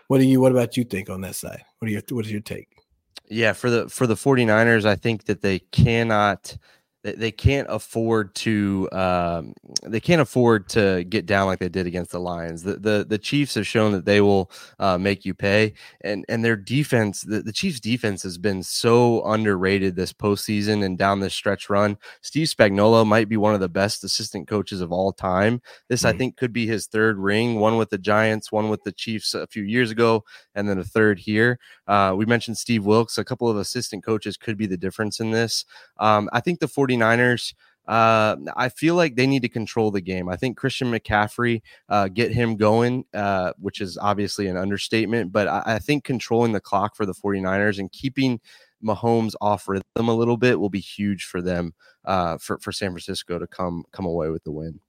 What 0.07 0.19
do 0.19 0.25
you? 0.25 0.39
What 0.39 0.51
about 0.51 0.77
you 0.77 0.83
think 0.83 1.09
on 1.09 1.21
that 1.21 1.35
side? 1.35 1.63
What 1.79 1.87
are 1.87 1.91
your 1.91 2.03
What 2.11 2.25
is 2.25 2.31
your 2.31 2.41
take? 2.41 2.69
Yeah, 3.27 3.53
for 3.53 3.71
the 3.71 3.89
for 3.89 4.05
the 4.05 4.13
49ers, 4.13 4.85
I 4.85 4.95
think 4.95 5.25
that 5.25 5.41
they 5.41 5.59
cannot 5.59 6.55
they, 7.05 7.13
they 7.13 7.31
can't 7.31 7.67
afford 7.69 8.33
to 8.33 8.89
um, 8.91 9.53
they 9.83 9.99
can't 9.99 10.21
afford 10.21 10.67
to 10.69 11.03
get 11.03 11.27
down 11.27 11.45
like 11.45 11.59
they 11.59 11.69
did 11.69 11.85
against 11.85 12.11
the 12.11 12.19
Lions. 12.19 12.63
The 12.63 12.77
the, 12.77 13.05
the 13.07 13.19
Chiefs 13.19 13.53
have 13.53 13.67
shown 13.67 13.91
that 13.91 14.05
they 14.05 14.21
will 14.21 14.49
uh, 14.79 14.97
make 14.97 15.23
you 15.23 15.35
pay, 15.35 15.75
and 16.01 16.25
and 16.27 16.43
their 16.43 16.55
defense, 16.55 17.21
the, 17.21 17.43
the 17.43 17.53
Chiefs' 17.53 17.79
defense 17.79 18.23
has 18.23 18.39
been 18.39 18.63
so 18.63 19.23
underrated 19.23 19.95
this 19.95 20.13
postseason 20.13 20.83
and 20.83 20.97
down 20.97 21.19
this 21.19 21.35
stretch 21.35 21.69
run. 21.69 21.97
Steve 22.21 22.47
Spagnuolo 22.47 23.05
might 23.05 23.29
be 23.29 23.37
one 23.37 23.53
of 23.53 23.59
the 23.59 23.69
best 23.69 24.03
assistant 24.03 24.47
coaches 24.47 24.81
of 24.81 24.91
all 24.91 25.13
time. 25.13 25.61
This 25.87 26.01
mm-hmm. 26.01 26.15
I 26.15 26.17
think 26.17 26.37
could 26.37 26.53
be 26.53 26.65
his 26.65 26.87
third 26.87 27.19
ring, 27.19 27.59
one 27.59 27.77
with 27.77 27.91
the 27.91 27.99
Giants, 27.99 28.51
one 28.51 28.69
with 28.69 28.83
the 28.83 28.91
Chiefs 28.91 29.35
a 29.35 29.45
few 29.45 29.63
years 29.63 29.91
ago, 29.91 30.23
and 30.55 30.67
then 30.67 30.79
a 30.79 30.83
third 30.83 31.19
here. 31.19 31.59
Uh, 31.87 32.15
we 32.17 32.25
mentioned 32.25 32.57
Steve 32.57 32.83
Wilks. 32.83 33.19
A 33.19 33.23
couple 33.23 33.47
of 33.47 33.57
assistant 33.57 34.03
coaches 34.03 34.37
could 34.37 34.57
be 34.57 34.65
the 34.65 34.75
difference 34.75 35.19
in 35.19 35.29
this. 35.29 35.65
Um, 35.99 36.29
I 36.33 36.39
think 36.39 36.59
the 36.59 36.67
40 36.67 36.94
49ers, 36.97 37.53
uh, 37.87 38.35
I 38.55 38.69
feel 38.69 38.95
like 38.95 39.15
they 39.15 39.27
need 39.27 39.43
to 39.43 39.49
control 39.49 39.91
the 39.91 40.01
game. 40.01 40.27
I 40.27 40.35
think 40.35 40.57
Christian 40.57 40.91
McCaffrey, 40.91 41.61
uh, 41.87 42.07
get 42.07 42.31
him 42.31 42.55
going, 42.55 43.05
uh, 43.13 43.53
which 43.59 43.79
is 43.79 43.97
obviously 43.97 44.47
an 44.47 44.57
understatement, 44.57 45.31
but 45.31 45.47
I, 45.47 45.63
I, 45.65 45.79
think 45.79 46.03
controlling 46.03 46.51
the 46.51 46.59
clock 46.59 46.95
for 46.95 47.05
the 47.05 47.13
49ers 47.13 47.77
and 47.77 47.91
keeping 47.91 48.39
Mahomes 48.83 49.33
off 49.39 49.67
rhythm 49.67 49.83
a 49.95 50.15
little 50.15 50.37
bit 50.37 50.59
will 50.59 50.69
be 50.69 50.79
huge 50.79 51.25
for 51.25 51.41
them, 51.41 51.73
uh, 52.05 52.39
for, 52.39 52.57
for 52.57 52.71
San 52.71 52.89
Francisco 52.89 53.37
to 53.37 53.45
come, 53.45 53.83
come 53.91 54.05
away 54.05 54.29
with 54.29 54.43
the 54.43 54.51
win. 54.51 54.79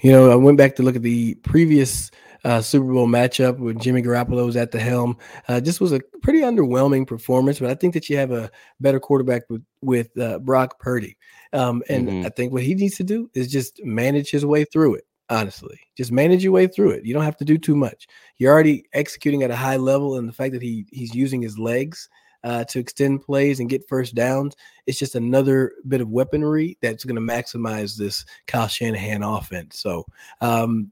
You 0.00 0.12
know, 0.12 0.30
I 0.30 0.34
went 0.34 0.56
back 0.58 0.76
to 0.76 0.82
look 0.82 0.96
at 0.96 1.02
the 1.02 1.34
previous 1.36 2.10
uh, 2.44 2.60
Super 2.60 2.92
Bowl 2.92 3.06
matchup 3.06 3.58
with 3.58 3.78
Jimmy 3.80 4.02
Garoppolo 4.02 4.46
was 4.46 4.56
at 4.56 4.70
the 4.70 4.80
helm. 4.80 5.16
Uh, 5.48 5.60
just 5.60 5.80
was 5.80 5.92
a 5.92 6.00
pretty 6.22 6.40
underwhelming 6.40 7.06
performance, 7.06 7.58
but 7.58 7.70
I 7.70 7.74
think 7.74 7.94
that 7.94 8.08
you 8.08 8.16
have 8.16 8.32
a 8.32 8.50
better 8.80 9.00
quarterback 9.00 9.42
with 9.48 9.64
with 9.82 10.16
uh, 10.18 10.38
Brock 10.40 10.78
Purdy, 10.78 11.16
um, 11.52 11.82
and 11.88 12.08
mm-hmm. 12.08 12.26
I 12.26 12.30
think 12.30 12.52
what 12.52 12.62
he 12.62 12.74
needs 12.74 12.96
to 12.96 13.04
do 13.04 13.30
is 13.34 13.50
just 13.50 13.84
manage 13.84 14.30
his 14.30 14.44
way 14.44 14.64
through 14.64 14.96
it. 14.96 15.04
Honestly, 15.28 15.78
just 15.96 16.10
manage 16.10 16.42
your 16.42 16.52
way 16.52 16.66
through 16.66 16.90
it. 16.90 17.04
You 17.04 17.14
don't 17.14 17.24
have 17.24 17.36
to 17.36 17.44
do 17.44 17.56
too 17.56 17.76
much. 17.76 18.08
You're 18.38 18.52
already 18.52 18.84
executing 18.92 19.42
at 19.42 19.50
a 19.50 19.56
high 19.56 19.76
level, 19.76 20.16
and 20.16 20.28
the 20.28 20.32
fact 20.32 20.52
that 20.52 20.62
he 20.62 20.86
he's 20.90 21.14
using 21.14 21.40
his 21.40 21.58
legs 21.58 22.08
uh, 22.44 22.64
to 22.64 22.78
extend 22.78 23.22
plays 23.22 23.60
and 23.60 23.68
get 23.68 23.88
first 23.88 24.14
downs. 24.14 24.56
It's 24.86 24.98
just 24.98 25.14
another 25.14 25.72
bit 25.88 26.00
of 26.00 26.08
weaponry 26.08 26.78
that's 26.80 27.04
going 27.04 27.16
to 27.16 27.20
maximize 27.20 27.96
this 27.96 28.24
Kyle 28.46 28.68
Shanahan 28.68 29.22
offense. 29.22 29.78
So 29.78 30.06
um, 30.40 30.90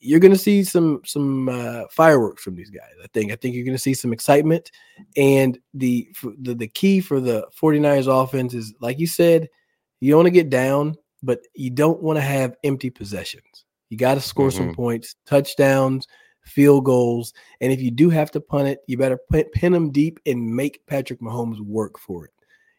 you're 0.00 0.20
going 0.20 0.32
to 0.32 0.38
see 0.38 0.64
some 0.64 1.00
some 1.04 1.48
uh, 1.48 1.84
fireworks 1.90 2.42
from 2.42 2.56
these 2.56 2.70
guys. 2.70 2.92
I 3.02 3.06
think. 3.08 3.32
I 3.32 3.36
think 3.36 3.54
you're 3.54 3.64
going 3.64 3.76
to 3.76 3.82
see 3.82 3.94
some 3.94 4.12
excitement, 4.12 4.70
and 5.16 5.58
the, 5.74 6.08
the 6.40 6.54
the 6.54 6.68
key 6.68 7.00
for 7.00 7.20
the 7.20 7.46
49ers 7.60 8.06
offense 8.06 8.54
is, 8.54 8.74
like 8.80 8.98
you 8.98 9.06
said, 9.06 9.48
you 10.00 10.16
want 10.16 10.26
to 10.26 10.30
get 10.30 10.50
down, 10.50 10.96
but 11.22 11.40
you 11.54 11.70
don't 11.70 12.02
want 12.02 12.16
to 12.16 12.22
have 12.22 12.56
empty 12.64 12.90
possessions. 12.90 13.64
You 13.90 13.96
got 13.96 14.14
to 14.14 14.20
score 14.20 14.48
mm-hmm. 14.48 14.58
some 14.58 14.74
points, 14.74 15.16
touchdowns, 15.26 16.06
field 16.44 16.84
goals, 16.84 17.32
and 17.60 17.72
if 17.72 17.80
you 17.80 17.90
do 17.90 18.10
have 18.10 18.30
to 18.32 18.40
punt 18.40 18.68
it, 18.68 18.80
you 18.86 18.96
better 18.96 19.18
pin 19.30 19.72
them 19.72 19.90
deep 19.90 20.20
and 20.26 20.54
make 20.54 20.86
Patrick 20.86 21.20
Mahomes 21.20 21.60
work 21.60 21.98
for 21.98 22.24
it. 22.26 22.32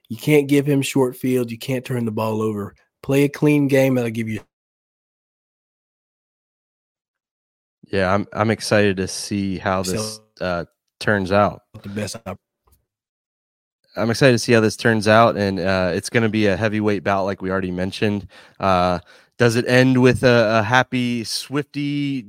You 0.09 0.17
can't 0.17 0.47
give 0.47 0.65
him 0.65 0.81
short 0.81 1.15
field. 1.15 1.51
You 1.51 1.57
can't 1.59 1.85
turn 1.85 2.05
the 2.05 2.11
ball 2.11 2.41
over. 2.41 2.75
Play 3.03 3.23
a 3.23 3.29
clean 3.29 3.67
game 3.67 3.95
that'll 3.95 4.09
give 4.09 4.27
you 4.27 4.41
Yeah, 7.91 8.13
I'm 8.13 8.27
I'm 8.33 8.51
excited 8.51 8.97
to 8.97 9.07
see 9.07 9.57
how 9.57 9.83
this 9.83 10.19
uh, 10.39 10.65
turns 10.99 11.31
out. 11.31 11.63
The 11.81 11.89
best. 11.89 12.17
I'm 13.95 14.09
excited 14.09 14.33
to 14.33 14.39
see 14.39 14.53
how 14.53 14.61
this 14.61 14.77
turns 14.77 15.07
out, 15.07 15.35
and 15.35 15.59
uh, 15.59 15.91
it's 15.93 16.09
going 16.09 16.23
to 16.23 16.29
be 16.29 16.45
a 16.47 16.55
heavyweight 16.55 17.03
bout, 17.03 17.25
like 17.25 17.41
we 17.41 17.49
already 17.49 17.71
mentioned. 17.71 18.27
Uh, 18.59 18.99
does 19.37 19.55
it 19.55 19.67
end 19.67 20.01
with 20.01 20.23
a, 20.23 20.59
a 20.59 20.63
happy 20.63 21.23
Swifty 21.23 22.21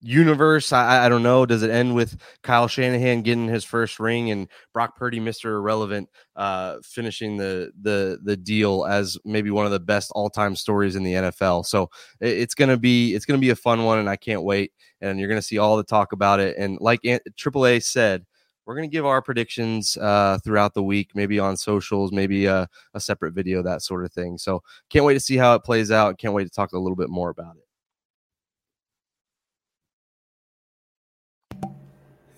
universe. 0.00 0.72
I, 0.72 1.06
I 1.06 1.08
don't 1.08 1.22
know. 1.22 1.46
Does 1.46 1.62
it 1.62 1.70
end 1.70 1.94
with 1.94 2.20
Kyle 2.42 2.68
Shanahan 2.68 3.22
getting 3.22 3.48
his 3.48 3.64
first 3.64 3.98
ring 3.98 4.30
and 4.30 4.48
Brock 4.72 4.96
Purdy, 4.96 5.20
Mister 5.20 5.56
Irrelevant, 5.56 6.08
uh, 6.36 6.76
finishing 6.82 7.36
the 7.36 7.72
the 7.80 8.18
the 8.22 8.36
deal 8.36 8.84
as 8.84 9.18
maybe 9.24 9.50
one 9.50 9.66
of 9.66 9.72
the 9.72 9.80
best 9.80 10.12
all 10.14 10.30
time 10.30 10.56
stories 10.56 10.96
in 10.96 11.02
the 11.02 11.14
NFL? 11.14 11.66
So 11.66 11.90
it, 12.20 12.28
it's 12.28 12.54
gonna 12.54 12.76
be 12.76 13.14
it's 13.14 13.24
gonna 13.24 13.38
be 13.38 13.50
a 13.50 13.56
fun 13.56 13.84
one, 13.84 13.98
and 13.98 14.08
I 14.08 14.16
can't 14.16 14.42
wait. 14.42 14.72
And 15.00 15.18
you're 15.18 15.28
gonna 15.28 15.42
see 15.42 15.58
all 15.58 15.76
the 15.76 15.84
talk 15.84 16.12
about 16.12 16.40
it. 16.40 16.56
And 16.56 16.78
like 16.80 17.02
AAA 17.02 17.82
said. 17.82 18.24
We're 18.66 18.74
going 18.74 18.90
to 18.90 18.94
give 18.94 19.06
our 19.06 19.22
predictions 19.22 19.96
uh, 19.96 20.38
throughout 20.44 20.74
the 20.74 20.82
week, 20.82 21.12
maybe 21.14 21.38
on 21.38 21.56
socials, 21.56 22.12
maybe 22.12 22.44
a, 22.44 22.68
a 22.92 23.00
separate 23.00 23.32
video, 23.32 23.62
that 23.62 23.80
sort 23.80 24.04
of 24.04 24.12
thing. 24.12 24.36
So, 24.36 24.62
can't 24.90 25.06
wait 25.06 25.14
to 25.14 25.20
see 25.20 25.38
how 25.38 25.54
it 25.54 25.64
plays 25.64 25.90
out. 25.90 26.18
Can't 26.18 26.34
wait 26.34 26.44
to 26.44 26.50
talk 26.50 26.72
a 26.72 26.78
little 26.78 26.94
bit 26.94 27.08
more 27.08 27.30
about 27.30 27.56
it. 27.56 27.67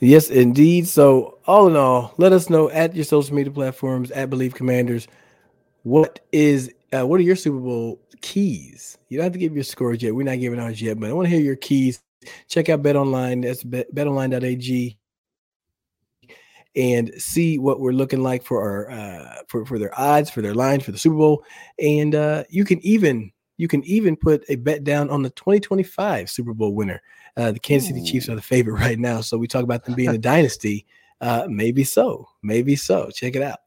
Yes, 0.01 0.31
indeed. 0.31 0.89
So, 0.89 1.39
all 1.47 1.69
in 1.69 1.77
all, 1.77 2.15
let 2.17 2.33
us 2.33 2.49
know 2.49 2.71
at 2.71 2.95
your 2.95 3.05
social 3.05 3.35
media 3.35 3.53
platforms 3.53 4.11
at 4.11 4.31
Bleav 4.31 4.55
Commanders. 4.55 5.07
What 5.83 6.21
is 6.33 6.73
uh, 6.93 7.07
what 7.07 7.21
are 7.21 7.25
your 7.25 7.37
Super 7.37 7.59
Bowl 7.59 8.01
keys? 8.23 8.99
You 9.09 9.19
don't 9.19 9.25
have 9.25 9.33
to 9.35 9.39
give 9.39 9.55
your 9.55 9.65
scores 9.65 10.03
yet. 10.03 10.15
We're 10.15 10.25
not 10.25 10.41
giving 10.41 10.59
ours 10.59 10.81
yet, 10.81 10.99
but 10.99 11.11
I 11.11 11.13
want 11.13 11.27
to 11.27 11.35
hear 11.35 11.45
your 11.45 11.57
keys. 11.57 12.03
Check 12.49 12.69
out 12.69 12.83
Bet 12.83 12.97
Online. 12.97 13.43
That's 13.43 13.63
bet, 13.63 13.95
betonline.ag 13.95 14.97
and 16.77 17.13
see 17.19 17.59
what 17.59 17.81
we're 17.81 17.93
looking 17.93 18.23
like 18.23 18.43
for 18.45 18.63
our 18.63 18.91
uh, 18.91 19.43
for 19.49 19.67
for 19.67 19.79
their 19.79 19.99
odds, 19.99 20.31
for 20.31 20.41
their 20.41 20.55
lines 20.55 20.85
for 20.85 20.93
the 20.93 20.99
Super 20.99 21.17
Bowl, 21.17 21.45
and 21.79 22.15
uh, 22.15 22.45
you 22.49 22.65
can 22.65 22.85
even 22.85 23.33
you 23.61 23.69
can 23.69 23.85
even 23.85 24.17
put 24.17 24.43
a 24.49 24.57
bet 24.57 24.85
down 24.85 25.11
on 25.11 25.23
the 25.23 25.29
2025 25.29 26.31
Super 26.31 26.55
Bowl 26.55 26.75
winner. 26.75 27.03
Uh, 27.37 27.53
the 27.53 27.61
Kansas 27.61 27.91
City 27.91 28.03
Chiefs 28.03 28.27
are 28.31 28.35
the 28.35 28.41
favorite 28.41 28.81
right 28.81 28.99
now. 28.99 29.21
So 29.21 29.37
we 29.37 29.47
talk 29.47 29.65
about 29.65 29.85
them 29.85 29.95
being 29.95 30.09
a 30.09 30.19
dynasty. 30.33 30.87
Uh, 31.21 31.47
maybe 31.47 31.85
so. 31.85 32.27
Maybe 32.43 32.75
so. 32.75 33.11
Check 33.11 33.37
it 33.37 33.43
out. 33.43 33.59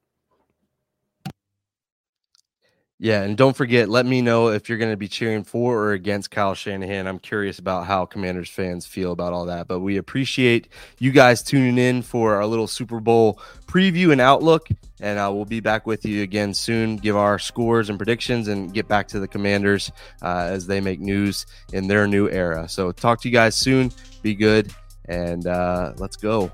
Yeah, 3.03 3.23
and 3.23 3.35
don't 3.35 3.53
forget, 3.53 3.89
let 3.89 4.05
me 4.05 4.21
know 4.21 4.47
if 4.47 4.69
you're 4.69 4.77
going 4.77 4.91
to 4.91 4.95
be 4.95 5.09
cheering 5.09 5.43
for 5.43 5.77
or 5.77 5.91
against 5.91 6.31
Kyle 6.31 6.53
Shanahan. 6.53 7.05
I'm 7.05 7.19
curious 7.19 7.59
about 7.59 7.85
how 7.85 8.05
Commanders 8.05 8.49
fans 8.49 8.85
feel 8.85 9.11
about 9.11 9.33
all 9.33 9.47
that. 9.47 9.67
But 9.67 9.81
we 9.81 9.97
appreciate 9.97 10.69
you 10.99 11.11
guys 11.11 11.43
tuning 11.43 11.77
in 11.77 12.01
for 12.01 12.35
our 12.35 12.45
little 12.45 12.65
Super 12.65 13.01
Bowl 13.01 13.41
preview 13.65 14.13
and 14.13 14.21
outlook. 14.21 14.69
And 15.01 15.19
uh, 15.19 15.29
we'll 15.33 15.43
be 15.43 15.59
back 15.59 15.85
with 15.85 16.05
you 16.05 16.23
again 16.23 16.53
soon, 16.53 16.95
give 16.95 17.17
our 17.17 17.39
scores 17.39 17.89
and 17.89 17.99
predictions, 17.99 18.47
and 18.47 18.73
get 18.73 18.87
back 18.87 19.09
to 19.09 19.19
the 19.19 19.27
Commanders 19.27 19.91
uh, 20.21 20.47
as 20.49 20.65
they 20.65 20.79
make 20.79 21.01
news 21.01 21.45
in 21.73 21.89
their 21.89 22.07
new 22.07 22.29
era. 22.29 22.69
So, 22.69 22.93
talk 22.93 23.19
to 23.23 23.27
you 23.27 23.33
guys 23.33 23.55
soon. 23.55 23.91
Be 24.21 24.33
good, 24.33 24.71
and 25.09 25.45
uh, 25.45 25.91
let's 25.97 26.15
go. 26.15 26.53